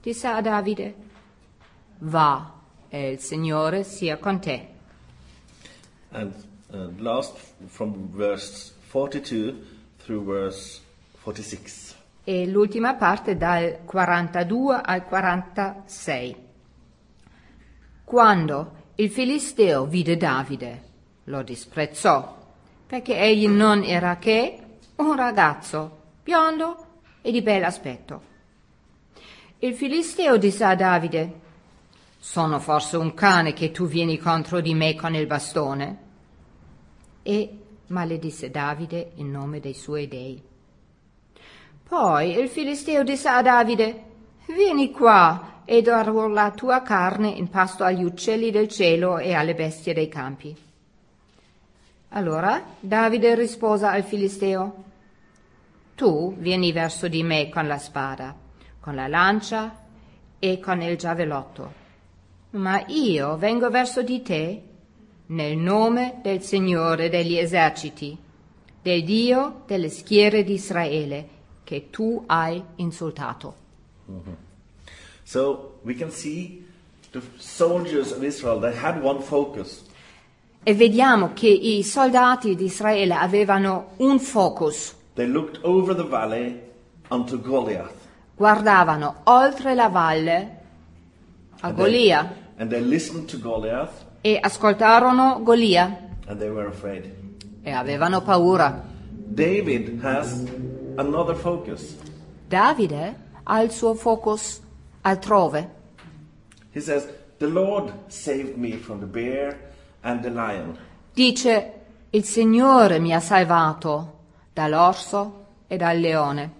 disse 0.00 0.26
a 0.26 0.40
Davide, 0.40 0.94
va 1.98 2.54
e 2.88 3.10
il 3.12 3.18
Signore 3.18 3.84
sia 3.84 4.16
con 4.16 4.40
te. 4.40 4.68
And 6.10 6.32
uh, 6.70 6.90
last 6.96 7.38
from 7.66 8.10
verse 8.10 8.72
42 8.90 9.54
through 9.98 10.24
verse 10.24 10.80
46. 11.22 11.96
E 12.24 12.46
l'ultima 12.46 12.94
parte 12.94 13.36
dal 13.36 13.80
42 13.84 14.80
al 14.82 15.04
46. 15.04 16.36
Quando 18.04 18.72
il 18.94 19.10
Filisteo 19.10 19.84
vide 19.84 20.16
Davide, 20.16 20.82
lo 21.24 21.42
disprezzò, 21.42 22.37
perché 22.88 23.18
egli 23.18 23.46
non 23.46 23.84
era 23.84 24.16
che 24.16 24.58
un 24.96 25.14
ragazzo 25.14 25.96
biondo 26.24 26.86
e 27.20 27.30
di 27.30 27.42
bell'aspetto. 27.42 28.22
Il 29.58 29.74
Filisteo 29.74 30.38
disse 30.38 30.64
a 30.64 30.74
Davide, 30.74 31.40
sono 32.18 32.58
forse 32.58 32.96
un 32.96 33.12
cane 33.12 33.52
che 33.52 33.72
tu 33.72 33.86
vieni 33.86 34.16
contro 34.16 34.60
di 34.60 34.72
me 34.72 34.94
con 34.94 35.14
il 35.14 35.26
bastone? 35.26 35.98
E 37.22 37.58
maledisse 37.88 38.50
Davide 38.50 39.12
in 39.16 39.30
nome 39.30 39.60
dei 39.60 39.74
suoi 39.74 40.08
dei. 40.08 40.42
Poi 41.86 42.38
il 42.38 42.48
Filisteo 42.48 43.02
disse 43.02 43.28
a 43.28 43.42
Davide, 43.42 44.02
vieni 44.46 44.90
qua 44.90 45.62
e 45.66 45.82
darò 45.82 46.26
la 46.26 46.50
tua 46.52 46.80
carne 46.80 47.28
in 47.28 47.50
pasto 47.50 47.84
agli 47.84 48.02
uccelli 48.02 48.50
del 48.50 48.68
cielo 48.68 49.18
e 49.18 49.34
alle 49.34 49.54
bestie 49.54 49.92
dei 49.92 50.08
campi. 50.08 50.67
Allora 52.10 52.64
Davide 52.80 53.34
rispose 53.34 53.84
al 53.84 54.02
Filisteo, 54.02 54.84
tu 55.94 56.34
vieni 56.38 56.72
verso 56.72 57.08
di 57.08 57.22
me 57.22 57.48
con 57.48 57.66
la 57.66 57.78
spada, 57.78 58.34
con 58.80 58.94
la 58.94 59.08
lancia 59.08 59.84
e 60.38 60.58
con 60.60 60.80
il 60.80 60.96
giavellotto, 60.96 61.72
ma 62.50 62.82
io 62.86 63.36
vengo 63.36 63.68
verso 63.68 64.02
di 64.02 64.22
te 64.22 64.62
nel 65.26 65.56
nome 65.56 66.20
del 66.22 66.42
Signore 66.42 67.10
degli 67.10 67.36
eserciti, 67.36 68.16
del 68.80 69.04
Dio 69.04 69.64
delle 69.66 69.90
schiere 69.90 70.44
di 70.44 70.54
Israele, 70.54 71.28
che 71.64 71.90
tu 71.90 72.22
hai 72.26 72.62
insultato. 72.76 73.54
So 75.24 75.80
we 75.82 75.94
can 75.94 76.10
see 76.10 76.64
the 77.10 77.20
soldiers 77.36 78.12
of 78.12 78.22
Israel, 78.22 78.58
they 78.60 78.74
had 78.74 79.02
one 79.02 79.20
focus. 79.20 79.84
E 80.68 80.74
vediamo 80.74 81.30
che 81.32 81.48
i 81.48 81.82
soldati 81.82 82.54
di 82.54 82.66
Israele 82.66 83.14
avevano 83.14 83.92
un 83.96 84.20
focus, 84.20 84.94
They 85.14 85.26
looked 85.26 85.60
over 85.64 85.94
the 85.96 86.04
valley 86.04 86.60
unto 87.08 87.40
Goliath. 87.40 87.94
guardavano 88.36 89.20
oltre 89.24 89.74
la 89.74 89.88
valle 89.88 90.56
a 91.60 91.72
Golia 91.72 92.34
And 92.58 92.68
they 92.68 92.82
listened 92.82 93.30
to 93.30 93.38
Goliath 93.38 94.04
e 94.20 94.38
ascoltarono 94.38 95.40
Golia 95.42 95.84
and 96.26 96.38
they 96.38 96.50
were 96.50 96.68
afraid. 96.68 97.10
e 97.62 97.70
avevano 97.70 98.20
paura. 98.20 98.84
David 99.10 100.00
has 100.04 100.44
another 100.96 101.34
focus. 101.34 101.96
Davide 102.46 103.14
ha 103.44 103.62
il 103.62 103.70
suo 103.70 103.94
focus 103.94 104.60
altrove. 105.00 105.66
He 106.74 106.80
says, 106.82 107.08
The 107.38 107.46
Lord 107.48 107.90
saved 108.08 108.58
me 108.58 108.72
from 108.76 109.00
the 109.00 109.06
bear. 109.06 109.66
Dice, 111.12 111.72
il 112.10 112.24
Signore 112.24 112.98
mi 112.98 113.12
ha 113.12 113.20
salvato 113.20 114.18
dall'orso 114.52 115.46
e 115.66 115.76
dal 115.76 115.98
leone. 115.98 116.50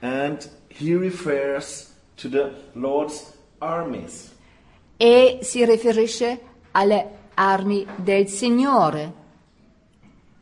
And 0.00 0.48
he 0.68 0.96
refers 0.96 1.92
to 2.16 2.28
the 2.28 2.52
Lord's 2.74 3.32
armies. 3.58 4.34
E 4.96 5.38
si 5.42 5.64
riferisce 5.64 6.40
alle 6.72 7.10
armi 7.34 7.86
del 7.96 8.28
Signore. 8.28 9.12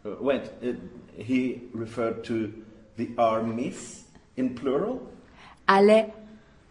Uh, 0.03 0.16
wait, 0.20 0.51
uh, 0.62 0.74
he 1.16 1.68
referred 1.72 2.22
to 2.22 2.51
the 2.97 3.11
armies 3.16 4.05
in 4.34 4.53
plural? 4.55 5.14
alle 5.68 6.12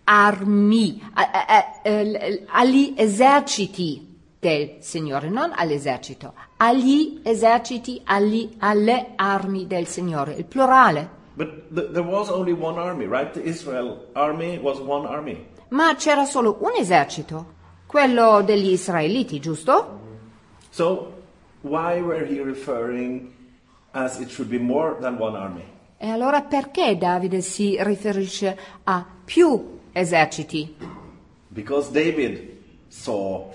armi, 0.06 1.02
a- 1.14 1.30
a- 1.32 1.46
a- 1.48 1.80
eh, 1.84 2.46
agli 2.48 2.94
eserciti 2.96 4.15
del 4.46 4.76
Signore, 4.80 5.28
non 5.28 5.52
all'esercito, 5.56 6.34
agli 6.58 7.20
eserciti, 7.24 8.00
agli- 8.06 8.56
alle 8.60 9.14
armi 9.16 9.66
del 9.66 9.88
Signore, 9.88 10.34
il 10.34 10.46
plurale. 10.46 11.10
But 11.34 11.74
th- 11.74 11.92
there 11.92 12.06
was 12.06 12.30
only 12.30 12.52
one 12.54 12.78
army, 12.80 13.08
right? 13.08 13.32
The 13.32 13.42
Israel 13.42 14.10
army 14.14 14.60
was 14.60 14.78
one 14.78 15.08
army. 15.08 15.48
Ma 15.70 15.96
c'era 15.96 16.26
solo 16.26 16.58
un 16.62 16.74
esercito, 16.78 17.54
quello 17.88 18.44
degli 18.44 18.70
israeliti, 18.72 19.40
giusto? 19.40 20.00
So 20.70 21.12
why 21.62 22.00
were 22.00 22.26
he 22.26 22.40
referring 22.40 23.34
as 23.94 24.20
it 24.20 24.30
should 24.30 24.50
be 24.50 24.60
more 24.60 24.96
than 25.00 25.18
one 25.20 25.36
army? 25.36 25.64
E 25.98 26.08
allora 26.08 26.42
perché 26.42 26.98
Davide 26.98 27.42
si 27.42 27.78
riferisce 27.82 28.56
a 28.84 29.04
più 29.26 29.80
eserciti? 29.92 30.76
Because 31.48 31.90
David 31.92 32.58
saw. 32.90 33.52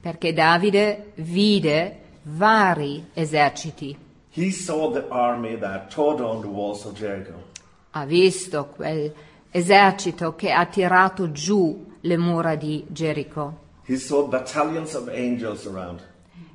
Perché 0.00 0.32
Davide 0.32 1.12
vide 1.16 2.00
vari 2.22 3.06
eserciti. 3.14 3.96
He 4.30 4.50
saw 4.50 4.92
the 4.92 5.06
army 5.08 5.58
that 5.58 5.92
tore 5.92 6.16
down 6.16 6.40
the 6.40 6.48
walls 6.48 6.84
of 6.84 6.94
Jericho. 6.94 7.54
ha 7.96 8.04
visto 8.04 8.66
quel 8.66 9.10
esercito 9.50 10.34
che 10.34 10.52
ha 10.52 10.66
tirato 10.66 11.32
giù 11.32 11.92
le 12.00 12.16
mura 12.18 12.54
di 12.54 12.84
Gerico. 12.88 13.64
He 13.86 13.96
saw 13.96 14.28
battalions 14.28 14.92
of 14.94 15.08
angels 15.08 15.66
around. 15.66 16.00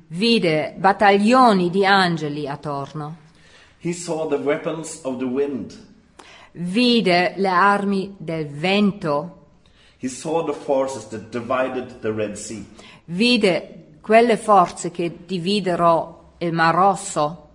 Vide 0.08 0.74
battaglioni 0.76 1.68
di 1.68 1.84
angeli 1.84 2.46
attorno. 2.46 3.16
He 3.78 3.92
saw 3.92 4.28
the 4.28 4.36
weapons 4.36 5.00
of 5.02 5.18
the 5.18 5.24
wind. 5.24 5.76
Vide 6.52 7.34
le 7.36 7.48
armi 7.48 8.14
del 8.18 8.46
vento. 8.46 9.41
Vide 13.04 13.86
quelle 14.00 14.36
forze 14.36 14.90
che 14.90 15.18
dividero 15.26 16.34
il 16.38 16.52
Mar 16.52 16.74
Rosso. 16.74 17.48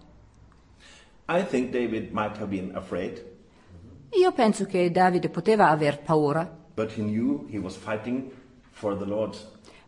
I 1.30 1.44
think 1.46 1.72
David 1.72 2.12
might 2.12 2.38
have 2.38 2.48
been 2.48 2.72
afraid, 2.74 3.24
Io 4.12 4.32
penso 4.32 4.66
che 4.66 4.90
Davide 4.90 5.30
poteva 5.30 5.68
aver 5.70 6.00
paura, 6.00 6.50
but 6.74 6.92
he 6.98 7.02
knew 7.04 7.46
he 7.50 7.58
was 7.58 7.76
fighting 7.76 8.32
for 8.72 8.98
the 8.98 9.06
Lord. 9.06 9.36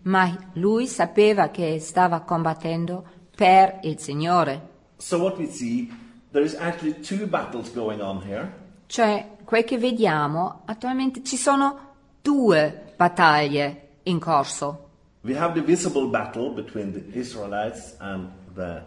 ma 0.01 0.37
lui 0.53 0.85
sapeva 0.87 1.49
che 1.49 1.79
stava 1.79 2.21
combattendo 2.21 3.05
per 3.35 3.79
il 3.83 3.97
Signore. 3.99 4.67
So 4.97 5.17
what 5.19 5.37
we 5.37 5.47
see, 5.47 5.89
there 6.31 6.43
is 6.43 6.55
actually 6.55 6.99
two 6.99 7.25
battles 7.27 7.71
going 7.73 8.01
on 8.01 8.21
here. 8.21 8.51
Cioè, 8.87 9.37
quel 9.45 9.63
che 9.63 9.77
vediamo, 9.77 10.63
attualmente 10.65 11.23
ci 11.23 11.37
sono 11.37 11.88
due 12.21 12.73
battaglie 12.95 13.87
in 14.03 14.19
corso. 14.19 14.87
We 15.21 15.35
have 15.35 15.53
the 15.53 15.61
visible 15.61 16.07
battle 16.07 16.51
between 16.53 16.93
the 16.93 17.03
Israelites 17.17 17.95
and 17.99 18.29
the, 18.55 18.81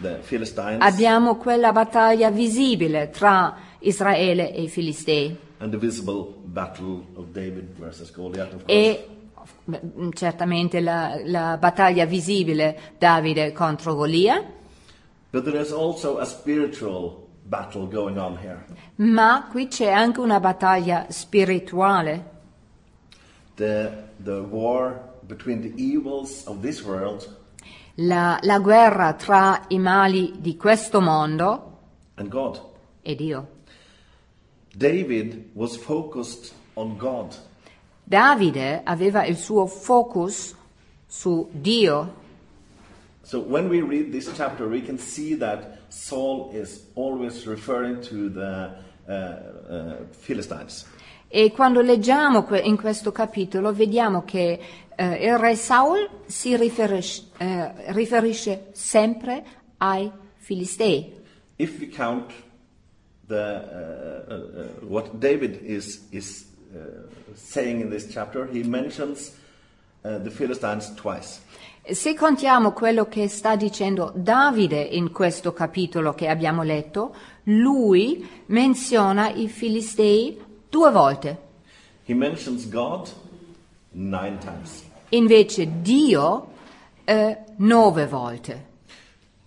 the 0.00 0.18
Philistines, 0.22 0.82
Abbiamo 0.82 1.36
quella 1.36 1.72
battaglia 1.72 2.30
visibile 2.30 3.10
tra 3.10 3.56
Israele 3.80 4.52
e 4.52 4.62
i 4.62 4.68
Filistei 4.68 5.36
and 5.60 5.70
the 5.72 5.78
visible 5.78 6.34
battle 6.44 7.04
of 7.14 7.30
David 7.32 7.70
versus 7.78 8.12
Goliath, 8.12 8.62
e 8.66 9.08
beh, 9.64 9.80
certamente 10.12 10.80
la, 10.80 11.18
la 11.24 11.56
battaglia 11.58 12.04
visibile 12.06 12.78
Davide 12.98 13.52
contro 13.52 13.94
Golia, 13.94 14.44
But 15.30 15.44
there 15.44 15.60
is 15.60 15.72
also 15.72 16.18
a 16.18 16.24
spiritual 16.24 17.26
battle 17.42 17.86
going 17.86 18.18
on 18.18 18.38
here. 18.40 18.64
ma 18.96 19.46
qui 19.50 19.68
c'è 19.68 19.90
anche 19.90 20.20
una 20.20 20.38
battaglia 20.38 21.06
spirituale. 21.08 22.36
The 23.58 23.90
the 24.24 24.40
war 24.40 25.00
between 25.26 25.60
the 25.60 25.72
evils 25.76 26.44
of 26.46 26.62
this 26.62 26.82
world 26.82 27.28
La, 27.96 28.38
la 28.42 28.60
guerra 28.60 29.14
tra 29.14 29.64
i 29.68 29.78
mali 29.78 30.34
di 30.38 30.56
questo 30.56 31.00
mondo 31.00 31.78
and 32.14 32.28
God. 32.28 32.60
e 33.02 33.14
Dio. 33.16 33.46
David 34.72 35.50
was 35.54 35.76
focused 35.76 36.52
on 36.74 36.96
God. 36.96 37.34
Davide 38.04 38.82
aveva 38.84 39.24
il 39.24 39.36
suo 39.36 39.66
focus 39.66 40.54
su 41.06 41.48
Dio. 41.50 42.14
So 43.22 43.40
when 43.40 43.68
we 43.68 43.80
read 43.80 44.12
this 44.12 44.30
chapter, 44.36 44.68
we 44.68 44.80
can 44.80 44.98
see 44.98 45.34
that 45.34 45.80
Saul 45.88 46.50
is 46.54 46.84
always 46.94 47.46
referring 47.46 48.00
to 48.02 48.28
the 48.30 48.74
uh, 49.08 49.12
uh, 49.12 49.96
Philistines. 50.12 50.86
E 51.28 51.52
quando 51.52 51.82
leggiamo 51.82 52.46
in 52.62 52.76
questo 52.76 53.12
capitolo 53.12 53.72
vediamo 53.72 54.24
che 54.24 54.58
eh, 54.96 55.26
il 55.26 55.38
re 55.38 55.56
Saul 55.56 56.08
si 56.24 56.56
riferisce, 56.56 57.24
eh, 57.36 57.92
riferisce 57.92 58.68
sempre 58.72 59.44
ai 59.76 60.10
Filistei. 60.36 61.14
If 61.56 61.78
we 61.78 61.88
count 61.88 62.32
the, 63.26 63.34
uh, 63.34 64.32
uh, 64.32 64.36
uh, 64.36 64.86
what 64.88 65.18
David 65.18 65.60
is, 65.62 66.06
is 66.10 66.46
uh, 66.72 67.08
saying 67.34 67.80
in 67.80 67.90
this 67.90 68.06
chapter, 68.10 68.48
he 68.50 68.62
mentions 68.62 69.34
uh, 70.04 70.18
the 70.22 70.30
Philistines 70.30 70.94
twice. 70.94 71.40
Se 71.90 72.14
contiamo 72.14 72.72
quello 72.72 73.06
che 73.06 73.28
sta 73.28 73.56
dicendo 73.56 74.12
Davide 74.14 74.80
in 74.80 75.10
questo 75.10 75.52
capitolo 75.52 76.12
che 76.12 76.28
abbiamo 76.28 76.62
letto, 76.62 77.14
lui 77.44 78.26
menziona 78.46 79.30
i 79.30 79.48
Filistei 79.48 80.46
due 80.68 80.90
volte. 80.90 81.46
He 82.04 82.14
mentions 82.14 82.68
God 82.68 83.10
nine 83.90 84.38
times. 84.38 84.84
Invece 85.10 85.80
Dio 85.82 86.48
eh, 87.04 87.44
nove 87.56 88.06
volte. 88.06 88.66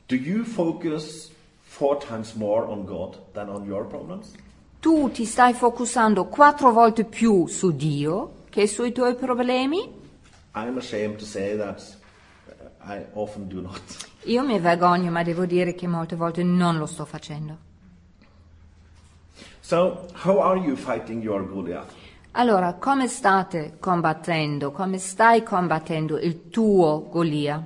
Do 0.07 0.15
you 0.15 0.43
focus 0.43 1.31
four 1.61 1.97
times 1.97 2.33
more 2.33 2.65
on 2.65 2.85
God 2.85 3.17
than 3.33 3.49
on 3.49 3.65
your 3.65 3.85
problems? 3.85 4.33
Tu 4.79 5.11
ti 5.11 5.25
stai 5.25 5.53
focusando 5.53 6.25
quattro 6.25 6.71
volte 6.71 7.05
più 7.05 7.45
su 7.47 7.71
Dio 7.71 8.45
che 8.49 8.67
sui 8.67 8.91
tuoi 8.91 9.15
problemi? 9.15 9.99
I'm 10.53 10.77
ashamed 10.77 11.17
to 11.19 11.25
say 11.25 11.55
that 11.55 11.81
uh, 12.47 12.91
I 12.91 13.05
often 13.13 13.47
do 13.47 13.61
not. 13.61 13.81
Io 14.25 14.43
mi 14.43 14.59
vergogno, 14.59 15.09
ma 15.09 15.23
devo 15.23 15.45
dire 15.45 15.73
che 15.73 15.87
molte 15.87 16.15
volte 16.15 16.43
non 16.43 16.77
lo 16.77 16.85
sto 16.85 17.05
facendo. 17.05 17.69
So, 19.71 20.05
how 20.13 20.41
are 20.41 20.57
you 20.57 20.75
fighting 20.75 21.21
your 21.21 21.47
Goliath? 21.47 21.93
Allora, 22.31 22.73
come 22.73 23.07
state 23.07 23.77
combattendo? 23.79 24.71
Come 24.71 24.97
stai 24.97 25.43
combattendo 25.43 26.19
il 26.19 26.49
tuo 26.49 27.07
Golia? 27.09 27.65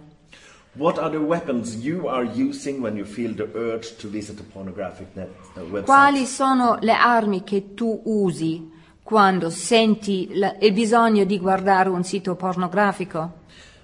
What 0.73 0.99
are 0.99 1.09
the 1.09 1.17
weapons 1.17 1.73
you 1.83 2.07
are 2.07 2.23
using 2.23 2.79
when 2.79 2.95
you 2.95 3.05
feel 3.05 3.33
the 3.33 3.49
urge 3.55 3.95
to 3.97 4.07
visit 4.07 4.39
a 4.39 4.43
pornographic 4.43 5.15
net, 5.15 5.31
uh? 5.55 5.81
Quali 5.81 6.27
sono 6.27 6.77
le 6.79 6.93
armi 6.93 7.43
che 7.43 7.73
tu 7.73 7.99
usi 8.03 8.69
quando 9.01 9.49
senti 9.49 10.29
il 10.31 10.73
bisogno 10.73 11.23
di 11.23 11.39
guardare 11.39 11.89
un 11.89 12.03
sito 12.03 12.35
pornografico? 12.35 13.41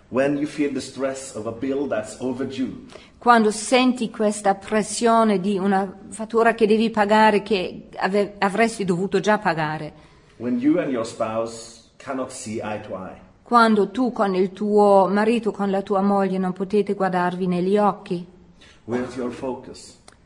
When 0.10 0.38
you 0.38 0.46
feel 0.46 0.72
the 0.72 0.82
stress 0.82 1.34
of 1.34 1.48
a 1.48 1.52
bill 1.52 1.88
that's 1.88 2.18
overdue? 2.20 2.86
Quando 3.22 3.52
senti 3.52 4.10
questa 4.10 4.56
pressione 4.56 5.40
di 5.40 5.60
una 5.60 5.88
fattura 6.10 6.56
che 6.56 6.66
devi 6.66 6.90
pagare 6.90 7.44
che 7.44 7.90
ave- 7.98 8.34
avresti 8.40 8.84
dovuto 8.84 9.20
già 9.20 9.38
pagare? 9.38 9.94
You 10.38 10.80
eye 12.64 12.82
eye? 12.96 13.22
Quando 13.44 13.92
tu 13.92 14.12
con 14.12 14.34
il 14.34 14.52
tuo 14.54 15.08
marito, 15.08 15.52
con 15.52 15.70
la 15.70 15.84
tua 15.84 16.02
moglie 16.02 16.40
non 16.40 16.52
potete 16.52 16.96
guardarvi 16.96 17.46
negli 17.46 17.78
occhi? 17.78 18.26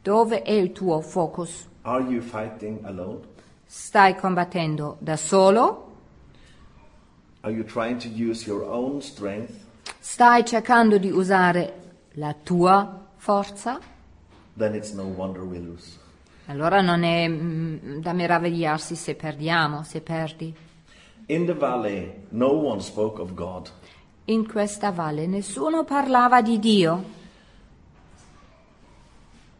Dove 0.02 0.41
è 0.43 0.54
il 0.54 0.72
tuo 0.72 1.02
focus? 1.02 1.68
Stai 3.66 4.16
combattendo 4.16 4.96
da 5.00 5.18
solo? 5.18 5.96
Stai 10.00 10.46
cercando 10.46 10.98
di 10.98 11.12
usare 11.12 11.84
la 12.16 12.34
tua 12.34 13.07
forza? 13.16 13.80
Then 14.57 14.76
it's 14.76 14.93
no 14.93 15.03
wonder 15.03 15.43
we 15.43 15.59
lose. 15.59 15.97
Allora 16.47 16.82
non 16.82 17.03
è 17.03 17.28
mm, 17.28 17.99
da 18.01 18.13
meravigliarsi 18.13 18.95
se 18.95 19.16
perdiamo, 19.16 19.84
se 19.84 20.01
perdi. 20.01 20.53
In 21.28 21.45
the 21.45 21.53
valley, 21.53 22.28
no 22.30 22.49
one 22.49 22.82
spoke 22.82 23.20
of 23.20 23.34
God. 23.34 23.70
In 24.26 24.47
questa 24.47 24.91
valle 24.91 25.26
nessuno 25.28 25.84
parlava 25.84 26.41
di 26.41 26.59
Dio, 26.59 27.03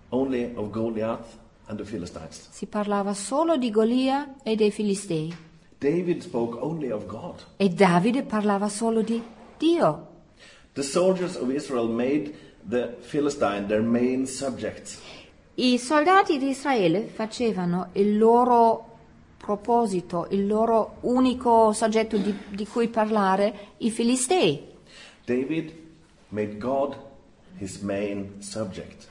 only 0.10 0.52
of 0.56 0.70
Goliath 0.70 1.38
and 1.66 1.80
the 1.80 1.84
Philistines. 1.84 2.50
si 2.52 2.68
parlava 2.68 3.14
solo 3.14 3.58
di 3.58 3.72
Golia 3.72 4.36
e 4.44 4.56
dei 4.56 4.72
Filistei. 4.72 5.36
David. 5.78 6.26
E 7.58 7.70
Davide 7.70 8.24
parlava 8.24 8.70
solo 8.70 9.02
di 9.02 9.22
Dio. 9.58 10.08
The 10.74 10.84
soldiers 10.84 11.36
of 11.36 11.50
Israel 11.52 11.88
made 11.88 12.34
the 12.68 12.96
Philistine 13.02 13.68
their 13.68 13.82
main 13.82 14.26
subject. 14.26 14.98
I 15.56 15.78
soldati 15.78 16.38
di 16.38 16.50
Israele 16.50 17.08
facevano 17.08 17.90
il 17.94 18.18
loro 18.18 18.94
proposito, 19.38 20.28
il 20.32 20.48
loro 20.48 20.98
unico 21.02 21.72
soggetto 21.72 22.18
di, 22.18 22.36
di 22.50 22.68
cui 22.68 22.90
parlare, 22.90 23.74
i 23.78 23.92
Filistei. 23.92 24.74
David 25.24 25.72
made 26.30 26.58
God 26.58 26.98
his 27.58 27.80
main 27.80 28.42
subject. 28.42 29.08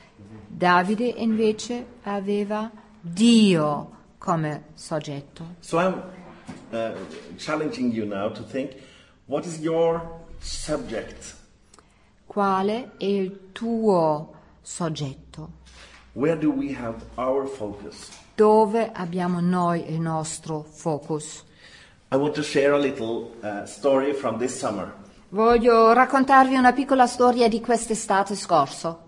Davide 0.47 1.05
invece 1.05 1.85
aveva 2.03 2.71
Dio 3.01 3.91
come 4.17 4.65
soggetto. 4.73 5.55
So 5.59 5.79
I'm 5.79 6.01
uh, 6.71 6.93
challenging 7.37 7.91
you 7.91 8.05
now 8.05 8.31
to 8.31 8.43
think 8.43 8.71
what 9.25 9.45
is 9.45 9.59
your 9.59 10.01
subject? 10.39 11.35
Quale 12.35 12.91
è 12.97 13.05
il 13.05 13.51
tuo 13.53 14.33
soggetto? 14.61 15.49
Dove 18.35 18.91
abbiamo 18.93 19.39
noi 19.39 19.89
il 19.89 20.01
nostro 20.01 20.65
focus? 20.69 21.45
Little 22.77 23.29
uh. 23.41 23.65
Voglio 25.29 25.93
raccontarvi 25.93 26.55
una 26.55 26.73
piccola 26.73 27.07
storia 27.07 27.47
di 27.47 27.61
quest'estate 27.61 28.35
scorso. 28.35 28.99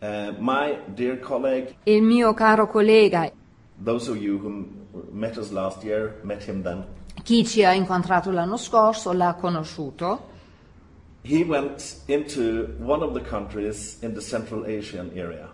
Uh, 0.00 0.34
colleague, 1.20 1.76
Il 1.84 2.02
mio 2.02 2.34
caro 2.34 2.66
collega, 2.66 3.30
year, 5.84 6.20
chi 7.22 7.46
ci 7.46 7.64
ha 7.64 7.72
incontrato 7.72 8.32
l'anno 8.32 8.56
scorso, 8.56 9.12
l'ha 9.12 9.34
conosciuto. 9.34 10.34
He 11.28 11.44
went 11.44 11.96
into 12.06 12.74
one 12.78 13.02
of 13.02 13.12
the 13.12 13.20
countries 13.20 13.98
in 14.00 14.14
the 14.14 14.20
Central 14.22 14.64
Asian 14.64 15.10
area. 15.14 15.50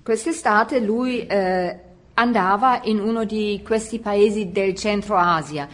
Quest'estate 0.00 0.78
lui 0.78 1.26
eh, 1.26 1.76
andava 2.14 2.82
in 2.84 3.00
uno 3.00 3.24
di 3.24 3.60
questi 3.64 3.98
paesi 3.98 4.52
del 4.52 4.76
centro 4.76 5.16
Asia. 5.16 5.68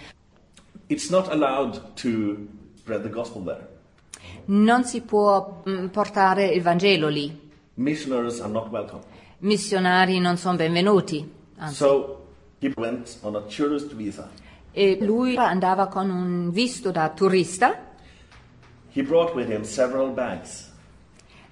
It's 0.87 1.11
not 1.11 1.29
allowed 1.31 1.79
to 1.97 2.49
spread 2.75 3.03
the 3.03 3.11
gospel 3.11 3.43
there. 3.45 3.69
Non 4.47 4.85
si 4.85 5.03
può 5.03 5.63
mm, 5.69 5.89
portare 5.89 6.47
il 6.47 6.63
Vangelo 6.63 7.09
lì. 7.09 7.39
Missionaries 7.75 8.41
are 8.41 8.51
not 8.51 8.71
welcome. 8.71 9.03
Missionari 9.41 10.21
non 10.21 10.39
sono 10.39 10.57
benvenuti. 10.57 11.31
Anzi. 11.59 11.75
So 11.75 12.29
he 12.61 12.73
went 12.77 13.19
on 13.21 13.37
a 13.37 13.43
tourist 13.43 13.95
visa. 13.95 14.31
E 14.73 14.97
lui 15.03 15.37
andava 15.37 15.89
con 15.89 16.09
un 16.09 16.51
visto 16.51 16.91
da 16.91 17.11
turista 17.11 17.93
He 18.95 19.03
brought 19.03 19.35
with 19.35 19.49
him 19.49 19.65
several 19.65 20.11
bags. 20.11 20.73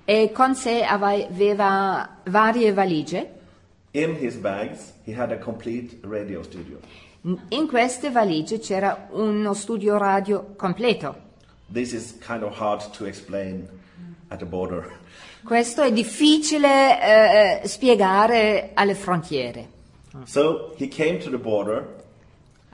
e 0.05 0.31
con 0.33 0.55
sé 0.55 0.83
aveva 0.83 2.19
varie 2.25 2.73
valigie. 2.73 3.41
In 3.93 4.17
his 4.19 4.37
bags, 4.37 4.93
he 5.05 5.13
had 5.15 5.31
a 5.33 5.39
complete 5.39 5.99
radio 6.03 6.43
studio. 6.43 6.79
In 7.49 7.69
queste 7.69 8.11
valigie 8.11 8.59
c'era 8.59 9.09
uno 9.11 9.55
studio 9.55 9.97
radio 9.97 10.55
completo. 10.57 11.31
This 11.73 11.93
is 11.93 12.19
kind 12.19 12.43
of 12.43 12.59
hard 12.59 12.91
to 12.97 13.07
explain 13.07 13.69
at 14.29 14.39
the 14.39 14.45
border. 14.45 14.99
Questo 15.45 15.83
è 15.83 15.93
difficile 15.93 17.61
eh, 17.63 17.69
spiegare 17.69 18.71
alle 18.75 18.95
frontiere. 18.95 19.69
So 20.25 20.75
he 20.77 20.89
came 20.89 21.19
to 21.19 21.31
the 21.31 21.39
border, 21.39 22.01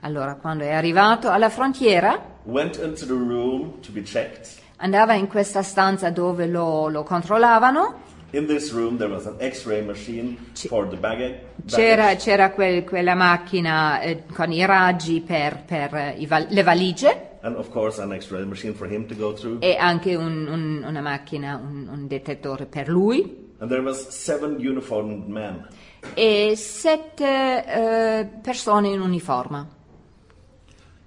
Allora, 0.01 0.35
quando 0.35 0.63
è 0.63 0.71
arrivato 0.71 1.29
alla 1.29 1.49
frontiera, 1.49 2.37
went 2.49 2.77
into 2.79 3.05
the 3.05 3.13
room 3.13 3.79
to 3.81 3.91
be 3.91 4.03
checked. 4.03 4.57
andava 4.77 5.13
in 5.13 5.27
questa 5.27 5.61
stanza 5.61 6.09
dove 6.09 6.47
lo, 6.47 6.87
lo 6.89 7.03
controllavano. 7.03 8.07
In 8.31 8.45
this 8.45 8.71
room, 8.71 8.97
there 8.97 9.09
was 9.11 9.25
an 9.25 9.37
X-ray 9.39 9.81
machine 9.83 10.37
for 10.53 10.87
the 10.87 10.95
baggage. 10.95 11.41
C'era, 11.65 12.15
c'era 12.15 12.51
quel- 12.51 12.83
quella 12.83 13.15
macchina 13.15 14.01
eh, 14.01 14.23
con 14.31 14.51
i 14.51 14.63
raggi 14.65 15.19
per, 15.21 15.63
per, 15.65 16.13
i 16.15 16.25
val- 16.27 16.45
le 16.49 16.61
valigie. 16.63 17.27
and 17.41 17.55
of 17.55 17.69
course 17.71 17.99
an 18.01 18.11
X-ray 18.13 18.43
machine 18.45 18.73
for 18.75 18.87
him 18.87 19.07
to 19.07 19.15
go 19.15 19.33
through. 19.33 19.57
e 19.63 19.75
anche 19.77 20.13
un- 20.15 20.47
un- 20.47 20.83
una 20.85 21.01
macchina, 21.01 21.55
un, 21.55 21.87
un 21.91 22.07
detettore 22.07 22.65
per 22.67 22.87
lui. 22.87 23.47
And 23.59 23.69
there 23.69 23.81
was 23.81 24.07
seven 24.09 24.57
uniformed 24.59 25.27
men. 25.27 25.67
E 26.13 26.53
sette 26.55 27.65
eh, 27.65 28.25
persone 28.41 28.89
in 28.89 29.01
uniforme. 29.01 29.67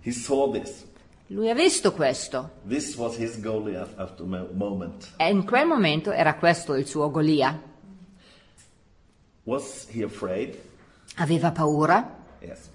He 0.04 0.10
saw 0.10 0.50
this. 0.50 0.84
Lui 1.28 1.48
ha 1.48 1.54
visto 1.54 1.92
questo 1.92 2.50
This 2.68 2.96
was 2.96 3.16
his 3.16 3.40
Goliath 3.40 3.98
at 3.98 4.16
the 4.16 4.22
mo- 4.24 4.48
moment. 4.52 5.12
e 5.16 5.30
in 5.30 5.44
quel 5.44 5.66
momento 5.66 6.10
era 6.12 6.34
questo 6.34 6.74
il 6.74 6.86
suo 6.86 7.10
Golia. 7.10 7.58
Was 9.44 9.86
he 9.88 10.02
afraid? 10.04 10.56
Aveva 11.16 11.50
paura? 11.50 12.16
Yes. 12.40 12.68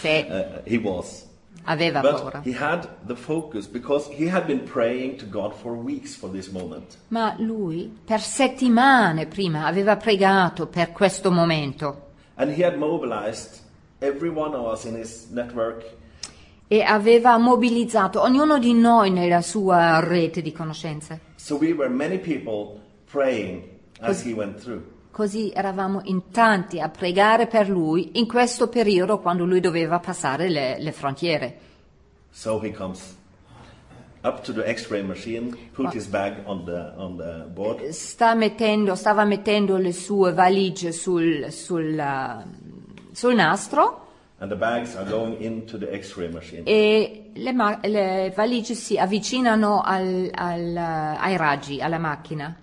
Sì, 0.00 0.26
Uh, 0.28 0.60
he 0.64 0.76
was. 0.76 1.24
aveva 1.64 2.00
paura. 2.00 2.40
But 2.40 2.44
he 2.44 2.52
had 2.52 2.88
the 3.06 3.14
focus 3.16 3.66
because 3.66 4.08
he 4.12 4.28
had 4.28 4.46
been 4.46 4.64
praying 4.64 5.18
to 5.18 5.26
God 5.26 5.54
for 5.54 5.74
weeks 5.76 6.14
for 6.14 6.30
this 6.30 6.48
moment. 6.50 6.96
Ma 7.08 7.34
lui 7.38 7.90
per 8.04 8.20
settimane 8.20 9.26
prima 9.26 9.66
aveva 9.66 9.96
pregato 9.96 10.66
per 10.66 10.92
questo 10.92 11.30
momento 11.30 12.02
And 12.36 12.52
he 12.52 12.62
had 12.64 12.76
mobilized 12.76 13.60
every 14.00 14.28
one 14.28 14.54
of 14.54 14.66
us 14.70 14.84
in 14.84 14.94
his 14.94 15.26
network 15.30 15.84
e 16.68 16.82
aveva 16.82 17.38
mobilizzato 17.38 18.20
ognuno 18.20 18.58
di 18.58 18.74
noi 18.74 19.10
nella 19.10 19.40
sua 19.40 20.00
rete 20.00 20.42
di 20.42 20.52
conoscenze. 20.52 21.20
So 21.36 21.56
we 21.56 21.72
through. 24.58 24.94
Così 25.10 25.50
eravamo 25.50 26.00
in 26.04 26.30
tanti 26.30 26.80
a 26.80 26.88
pregare 26.90 27.46
per 27.46 27.70
lui 27.70 28.18
in 28.18 28.26
questo 28.26 28.68
periodo 28.68 29.18
quando 29.18 29.46
lui 29.46 29.60
doveva 29.60 29.98
passare 29.98 30.50
le, 30.50 30.76
le 30.78 30.92
frontiere. 30.92 31.58
So 32.30 32.60
he 32.62 32.70
comes 32.70 33.16
up 34.22 34.42
to 34.42 34.52
the 34.52 34.70
X-ray 34.74 35.02
machine, 35.02 35.56
put 35.72 35.94
his 35.94 36.06
bag 36.06 36.42
on 36.44 36.64
the 36.64 36.92
on 36.96 37.16
the 37.16 37.46
board, 37.50 37.88
Sta 37.90 38.34
mettendo, 38.34 38.94
stava 38.94 39.24
mettendo 39.24 39.78
le 39.78 39.92
sue 39.92 40.32
valigie 40.32 40.92
sul, 40.92 41.50
sul, 41.50 41.96
uh, 41.96 42.42
sul 43.12 43.34
nastro 43.34 44.05
and 44.38 44.50
the 44.50 44.56
bags 44.56 44.94
are 44.96 45.08
going 45.08 45.40
into 45.42 45.78
the 45.78 45.90
X-ray 45.92 46.28
machine. 46.28 46.62
e 46.66 47.30
le, 47.34 47.52
ma- 47.52 47.78
le 47.82 48.32
valigie 48.34 48.74
si 48.74 48.98
avvicinano 48.98 49.80
al- 49.82 50.30
al, 50.34 50.72
uh, 50.74 51.22
ai 51.22 51.36
raggi, 51.36 51.80
alla 51.80 51.98
macchina. 51.98 52.54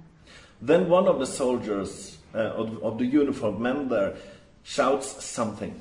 Then 0.60 0.88
one 0.90 1.08
of 1.08 1.18
the 1.18 1.26
soldiers 1.26 2.18
uh, 2.34 2.54
of, 2.56 2.78
of 2.84 2.98
the 2.98 3.06
uniformed 3.06 3.60
men 3.60 3.88
there 3.90 4.14
shouts 4.62 5.18
something, 5.20 5.74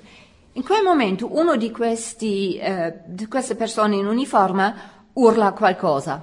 In 0.55 0.63
quel 0.65 0.83
momento 0.83 1.29
uno 1.35 1.57
di, 1.57 1.71
questi, 1.71 2.59
eh, 2.59 3.01
di 3.07 3.27
queste 3.27 3.55
persone 3.55 3.97
in 3.97 4.07
uniforme 4.07 4.75
urla 5.15 5.53
qualcosa 5.53 6.23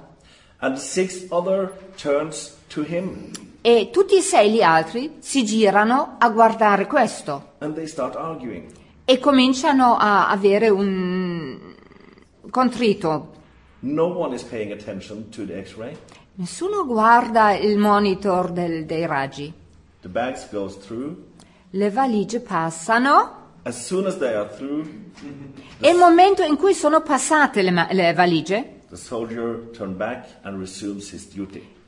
and 0.58 0.76
six 0.76 1.26
other 1.30 1.72
turns 1.96 2.56
to 2.68 2.82
him, 2.82 3.30
e 3.62 3.88
tutti 3.90 4.16
e 4.16 4.20
sei 4.20 4.52
gli 4.52 4.62
altri 4.62 5.16
si 5.20 5.44
girano 5.44 6.16
a 6.18 6.28
guardare 6.30 6.86
questo 6.86 7.54
and 7.58 7.74
they 7.74 7.86
start 7.86 8.14
arguing. 8.14 8.70
E 9.10 9.18
cominciano 9.18 9.96
a 9.96 10.28
avere 10.28 10.68
un 10.68 11.58
contrito. 12.48 13.32
No. 13.80 14.30
Nessuno 16.34 16.86
guarda 16.86 17.56
il 17.56 17.76
monitor 17.76 18.52
del- 18.52 18.84
dei 18.86 19.06
raggi. 19.06 19.52
Le 21.70 21.90
valigie 21.90 22.38
passano 22.38 23.38
As 23.64 23.90
as 23.90 24.16
through, 24.56 24.86
e 25.80 25.90
il 25.90 25.98
momento 25.98 26.44
in 26.44 26.56
cui 26.56 26.72
sono 26.72 27.02
passate 27.02 27.62
le, 27.62 27.88
le 27.90 28.12
valigie, 28.12 28.82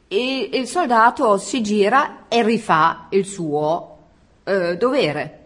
il, 0.09 0.55
il 0.55 0.67
soldato 0.67 1.39
si 1.39 1.63
gira 1.63 2.25
e 2.27 2.43
rifà 2.43 3.07
il 3.11 3.25
suo 3.25 3.99
eh, 4.43 4.77
dovere. 4.77 5.42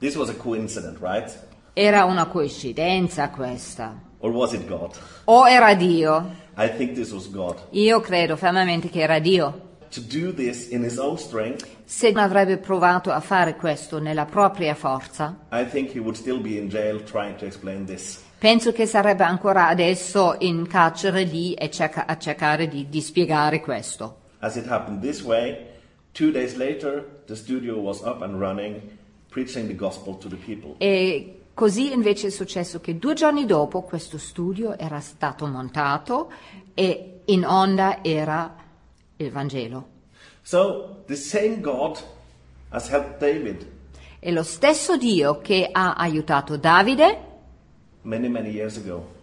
This 0.00 0.16
was 0.16 0.28
a 0.28 0.34
coincidence, 0.34 0.98
right? 1.00 1.30
Era 1.74 2.04
una 2.04 2.26
coincidenza 2.26 3.30
questa. 3.30 4.00
Or 4.20 4.30
was 4.32 4.52
it 4.52 4.66
God? 4.68 4.92
O 5.24 5.44
era 5.46 5.74
Dio? 5.74 6.30
I 6.56 6.68
think 6.68 6.94
this 6.94 7.12
was 7.12 7.28
God. 7.30 7.56
Io 7.70 8.00
credo 8.00 8.36
fermamente 8.36 8.88
che 8.90 9.00
era 9.00 9.18
Dio. 9.20 9.66
To 9.90 10.00
do 10.00 10.32
this 10.34 10.68
in 10.70 10.82
his 10.84 10.98
own 10.98 11.16
strength, 11.16 11.66
Se 11.84 12.10
non 12.10 12.22
avrebbe 12.24 12.58
provato 12.58 13.10
a 13.10 13.20
fare 13.20 13.54
questo 13.56 13.98
nella 13.98 14.26
propria 14.26 14.74
forza, 14.74 15.34
I 15.50 15.64
think 15.64 15.94
he 15.94 15.98
would 16.00 16.16
still 16.16 16.40
be 16.40 16.58
in 16.58 16.68
jail 16.68 17.02
trying 17.04 17.36
to 17.36 17.46
explain 17.46 17.86
this. 17.86 18.22
penso 18.38 18.72
che 18.72 18.84
sarebbe 18.86 19.24
ancora 19.24 19.68
adesso 19.68 20.36
in 20.40 20.66
carcere 20.66 21.22
lì 21.22 21.54
e 21.54 21.70
cerca- 21.70 22.06
a 22.06 22.18
cercare 22.18 22.68
di, 22.68 22.88
di 22.90 23.00
spiegare 23.00 23.60
questo. 23.60 24.16
As 24.40 24.56
it 24.56 24.66
happened 24.68 25.00
this 25.00 25.22
way, 25.22 25.56
two 26.12 26.30
days 26.30 26.56
later, 26.56 27.04
the 27.26 27.34
studio 27.34 27.78
was 27.78 28.00
up 28.02 28.20
and 28.22 28.38
running, 28.38 28.97
preaching 29.28 29.66
the 29.66 29.74
gospel 29.74 30.16
to 30.18 30.28
the 30.28 30.36
people. 30.36 30.74
E 30.78 31.40
così 31.54 31.92
invece 31.92 32.28
è 32.28 32.30
successo 32.30 32.80
che 32.80 32.98
due 32.98 33.14
giorni 33.14 33.46
dopo 33.46 33.82
questo 33.82 34.18
studio 34.18 34.76
era 34.78 35.00
stato 35.00 35.46
montato 35.46 36.30
e 36.74 37.20
in 37.26 37.44
onda 37.44 38.02
era 38.02 38.54
il 39.16 39.30
Vangelo. 39.30 39.96
So, 40.42 41.02
the 41.06 41.16
same 41.16 41.60
God 41.60 41.98
has 42.70 42.88
helped 42.90 43.18
David 43.18 43.66
E 44.20 44.32
lo 44.32 44.42
stesso 44.42 44.96
Dio 44.96 45.38
che 45.38 45.68
ha 45.70 45.94
aiutato 45.94 46.56
Davide, 46.56 47.18
many, 48.02 48.28
many 48.28 48.50
years 48.50 48.76
ago. 48.76 49.14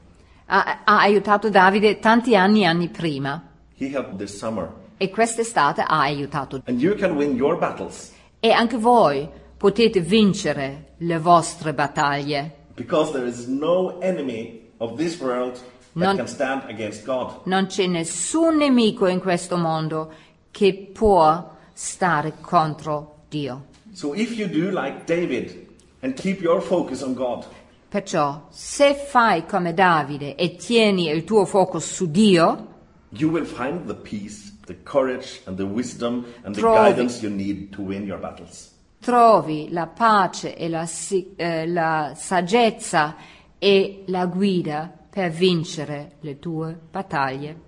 ha, 0.46 0.84
ha 0.86 1.00
aiutato 1.00 1.50
Davide 1.50 2.00
tanti 2.00 2.34
anni 2.36 2.62
e 2.62 2.66
anni 2.66 2.88
prima. 2.88 3.44
He 3.78 3.90
helped 3.94 4.16
this 4.18 4.38
summer. 4.38 4.72
E 4.98 5.10
quest'estate 5.10 5.82
ha 5.82 6.00
aiutato. 6.00 6.62
And 6.66 6.80
you 6.80 6.96
can 6.96 7.18
win 7.18 7.36
your 7.36 7.58
battles 7.58 8.14
E 8.40 8.52
anche 8.52 8.78
voi 8.78 9.28
potete 9.58 10.00
vincere 10.02 10.94
le 10.98 11.18
vostre 11.20 11.74
battaglie. 11.74 12.64
because 12.76 13.12
there 13.14 13.26
is 13.26 13.48
no 13.48 13.98
enemy 14.02 14.62
of 14.80 14.98
this 14.98 15.18
world 15.22 15.54
that 15.54 15.64
Non- 15.94 16.18
can 16.18 16.28
stand 16.28 16.64
against 16.68 17.06
God. 17.06 17.46
Non 17.46 17.68
c'è 17.68 17.88
nessun 17.88 18.58
nemico 18.58 19.08
in 19.08 19.20
questo 19.22 19.56
mondo 19.58 20.12
che 20.52 20.90
può 20.94 21.54
stare 21.74 22.34
contro 22.42 23.24
Dio. 23.30 23.68
So 23.94 24.14
if 24.14 24.36
you 24.38 24.48
do 24.50 24.72
like 24.72 25.06
David 25.06 25.68
and 26.02 26.14
keep 26.16 26.42
your 26.42 26.62
focus 26.62 27.02
on 27.02 27.14
God, 27.14 27.46
Perciò, 27.88 28.48
se 28.50 28.94
fai 28.94 29.46
come 29.46 29.74
Davide 29.74 30.36
e 30.36 30.58
tieni 30.58 31.08
il 31.08 31.24
tuo 31.24 31.46
focus 31.46 31.94
su 31.94 32.12
Dio, 32.12 32.68
you 33.12 33.30
will 33.30 33.46
find 33.46 33.86
the 33.88 33.96
peace, 33.96 34.52
the 34.66 34.76
courage, 34.84 35.40
and 35.46 35.56
the 35.56 35.64
wisdom 35.64 36.26
and 36.44 36.54
the 36.54 36.60
Trovi. 36.60 36.76
guidance 36.90 37.22
you 37.26 37.30
need 37.34 37.72
to 37.74 37.82
win 37.82 38.04
your 38.06 38.20
battles. 38.20 38.72
Trovi 39.06 39.70
la 39.70 39.86
pace 39.86 40.56
e 40.56 40.68
la, 40.68 40.90
eh, 41.36 41.68
la 41.68 42.14
saggezza 42.16 43.16
e 43.60 44.04
la 44.08 44.26
guida 44.26 44.92
per 45.08 45.30
vincere 45.30 46.14
le 46.22 46.40
tue 46.40 46.76
battaglie. 46.90 47.62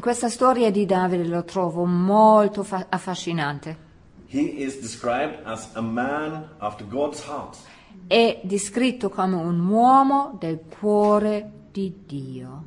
Questa 0.00 0.30
storia 0.30 0.70
di 0.70 0.86
Davide 0.86 1.26
lo 1.26 1.44
trovo 1.44 1.84
molto 1.84 2.62
fa- 2.62 2.86
affascinante. 2.88 3.76
È 8.06 8.40
descritto 8.42 9.10
come 9.10 9.36
un 9.36 9.68
uomo 9.68 10.38
del 10.40 10.60
cuore 10.78 11.50
di 11.70 12.02
Dio, 12.06 12.64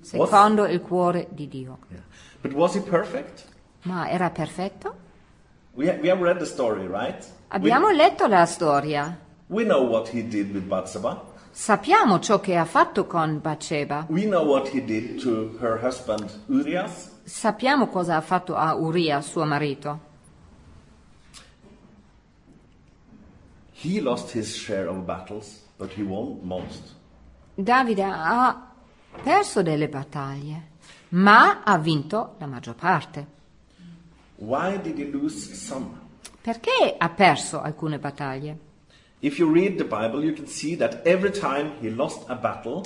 secondo 0.00 0.66
il 0.66 0.80
cuore 0.80 1.28
di 1.30 1.46
Dio. 1.46 1.78
But 2.42 2.52
was 2.52 2.74
he 2.74 2.80
perfect? 2.80 3.49
Ma 3.82 4.08
era 4.08 4.30
perfetto? 4.30 4.94
We, 5.74 5.88
we 6.00 6.10
have 6.10 6.20
read 6.20 6.38
the 6.38 6.46
story, 6.46 6.86
right? 6.86 7.24
Abbiamo 7.48 7.86
we, 7.86 7.94
letto 7.94 8.26
la 8.26 8.44
storia. 8.44 9.18
we 9.48 9.64
know 9.64 9.82
what 9.82 10.08
he 10.08 10.22
did 10.22 10.52
with 10.54 10.68
Bathsheba. 10.68 11.20
Sappiamo 11.52 12.20
ciò 12.20 12.40
che 12.40 12.56
ha 12.56 12.64
fatto 12.64 13.06
con 13.06 13.40
Bathsheba. 13.40 14.06
We 14.08 14.24
know 14.24 14.44
what 14.44 14.68
he 14.68 14.80
did 14.84 15.20
to 15.22 15.56
her 15.60 15.78
husband 15.82 16.30
Urias. 16.46 17.10
Sappiamo 17.24 17.88
cosa 17.88 18.16
ha 18.16 18.20
fatto 18.20 18.54
a 18.54 18.74
Uria, 18.74 19.20
suo 19.20 19.44
marito. 19.44 20.08
He 23.72 24.00
lost 24.00 24.32
his 24.32 24.54
share 24.54 24.88
of 24.88 25.04
battles, 25.04 25.62
but 25.76 25.90
he 25.96 26.02
won 26.02 26.38
most. 26.42 26.94
Davide 27.54 28.02
ha 28.02 28.72
perso 29.22 29.62
delle 29.62 29.88
battaglie, 29.88 30.68
ma 31.10 31.62
ha 31.64 31.78
vinto 31.78 32.36
la 32.38 32.46
maggior 32.46 32.74
parte. 32.74 33.38
Why 34.29 34.29
did 34.29 34.29
he 34.29 34.29
lose 34.29 34.29
some? 34.29 34.29
Perché 36.40 36.94
ha 36.96 37.08
perso 37.10 37.60
alcune 37.60 37.98
battaglie? 37.98 38.58
Battle, 42.40 42.80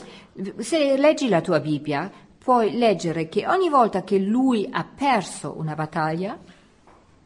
Se 0.59 0.96
leggi 0.96 1.28
la 1.28 1.40
tua 1.40 1.61
Bibbia, 1.61 2.11
puoi 2.36 2.76
leggere 2.76 3.28
che 3.28 3.46
ogni 3.46 3.68
volta 3.68 4.02
che 4.02 4.18
lui 4.18 4.68
ha 4.70 4.84
perso 4.84 5.55
una 5.57 5.74
battaglia, 5.74 6.36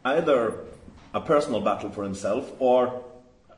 either 0.03 0.67
a 1.13 1.21
personal 1.23 1.63
battle 1.63 1.91
for 1.91 2.05
himself 2.05 2.53
or 2.59 3.07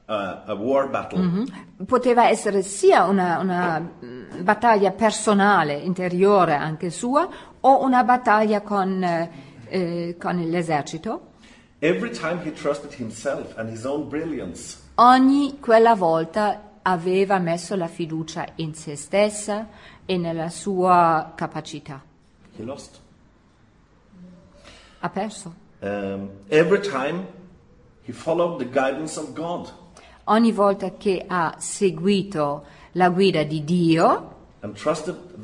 a, 0.07 0.45
a 0.47 0.55
war 0.55 0.89
battle, 0.89 1.19
Mhm. 1.19 1.85
Poteva 1.85 2.29
essere 2.29 2.63
sia 2.63 3.05
una, 3.07 3.39
una, 3.41 3.81
mm, 3.81 4.43
battaglia 4.43 4.93
personale, 4.93 5.75
interiore 5.75 6.55
anche 6.55 6.91
sua, 6.91 7.29
o 7.61 7.83
una 7.85 8.05
battaglia 8.05 8.61
con, 8.61 9.29
eh, 9.71 10.17
con 10.19 10.37
l'esercito. 10.37 11.29
Ogni 14.95 15.59
quella 15.61 15.95
volta 15.95 16.71
aveva 16.83 17.39
messo 17.39 17.75
la 17.77 17.87
fiducia 17.87 18.47
in 18.57 18.75
se 18.75 18.97
stessa 18.97 19.69
e 20.05 20.17
nella 20.19 20.51
sua 20.51 21.33
capacità. 21.35 22.03
Ha 25.03 25.09
perso. 25.09 25.55
Um, 25.79 26.29
Ogni 30.25 30.53
volta 30.53 30.97
che 30.97 31.25
ha 31.27 31.55
seguito 31.59 32.65
la 32.93 33.09
guida 33.09 33.43
di 33.43 33.65
Dio 33.65 34.37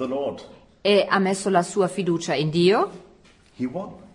Lord, 0.07 0.43
e 0.83 1.07
ha 1.09 1.19
messo 1.19 1.49
la 1.49 1.63
sua 1.63 1.89
fiducia 1.89 2.35
in 2.35 2.51
Dio, 2.51 2.91
he 3.57 3.65
won. 3.65 4.06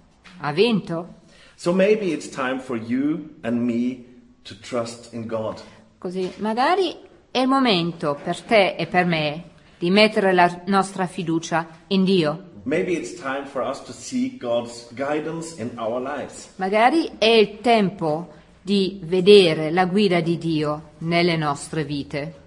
Ha 0.42 0.52
vinto. 0.52 1.20
So 1.56 1.74
maybe 1.74 2.12
it's 2.12 2.28
time 2.30 2.60
for 2.60 2.78
you 2.78 3.36
and 3.42 3.62
me 3.62 4.04
to 4.44 4.56
trust 4.60 5.14
in 5.14 5.26
God. 5.28 5.62
Così 5.98 6.32
magari 6.38 6.96
è 7.30 7.40
il 7.40 7.48
momento 7.48 8.18
per 8.22 8.42
te 8.42 8.76
e 8.76 8.88
per 8.88 9.06
me 9.06 9.44
di 9.78 9.90
mettere 9.90 10.34
la 10.34 10.62
nostra 10.66 11.06
fiducia 11.08 11.68
in 11.88 12.04
Dio. 12.04 12.50
Maybe 12.64 12.94
it's 12.94 13.14
time 13.20 13.46
for 13.46 13.62
us 13.64 13.82
to 13.84 13.92
seek 13.92 14.40
God's 14.40 14.88
guidance 14.94 15.60
in 15.60 15.72
our 15.78 16.00
lives. 16.02 16.50
Magari 16.58 17.10
è 17.18 17.26
il 17.26 17.60
tempo 17.62 18.34
di 18.62 19.00
vedere 19.04 19.72
la 19.72 19.86
guida 19.86 20.20
di 20.20 20.38
Dio 20.38 20.90
nelle 21.00 21.36
nostre 21.36 21.84
vite 21.84 22.40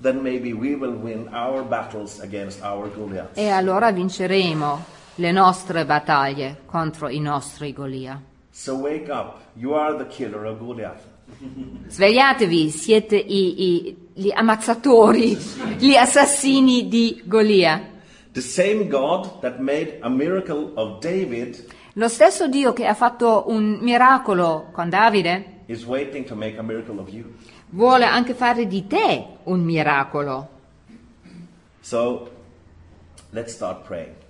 Then 0.00 0.20
maybe 0.20 0.52
we 0.52 0.74
will 0.74 0.92
win 0.94 1.28
our 1.32 1.62
battles 1.62 2.20
against 2.20 2.62
our 2.62 2.90
Goliaths. 2.94 3.38
e 3.38 3.48
allora 3.48 3.92
vinceremo 3.92 4.84
le 5.16 5.32
nostre 5.32 5.84
battaglie 5.84 6.62
contro 6.66 7.08
i 7.08 7.20
nostri 7.20 7.72
Golia. 7.72 8.20
So 8.50 8.74
wake 8.74 9.10
up. 9.10 9.40
You 9.54 9.72
are 9.74 9.96
the 9.96 10.06
killer 10.06 10.44
of 10.46 10.58
Goliath. 10.58 11.02
Svegliatevi, 11.88 12.70
siete 12.70 13.16
i- 13.16 13.86
i- 13.88 13.96
gli 14.14 14.30
ammazzatori, 14.32 15.36
gli 15.78 15.94
assassini 15.94 16.88
di 16.88 17.22
Golia. 17.24 17.94
David 21.00 21.66
Lo 21.94 22.08
stesso 22.08 22.48
Dio 22.48 22.72
che 22.72 22.86
ha 22.86 22.94
fatto 22.94 23.44
un 23.48 23.78
miracolo 23.80 24.68
con 24.72 24.90
Davide 24.90 25.62
vuole 27.70 28.04
anche 28.04 28.34
fare 28.34 28.66
di 28.66 28.86
te 28.86 29.26
un 29.44 29.60
miracolo. 29.64 30.48
So 31.80 32.30
let's 33.30 33.52
start 33.52 33.86
praying. 33.86 34.24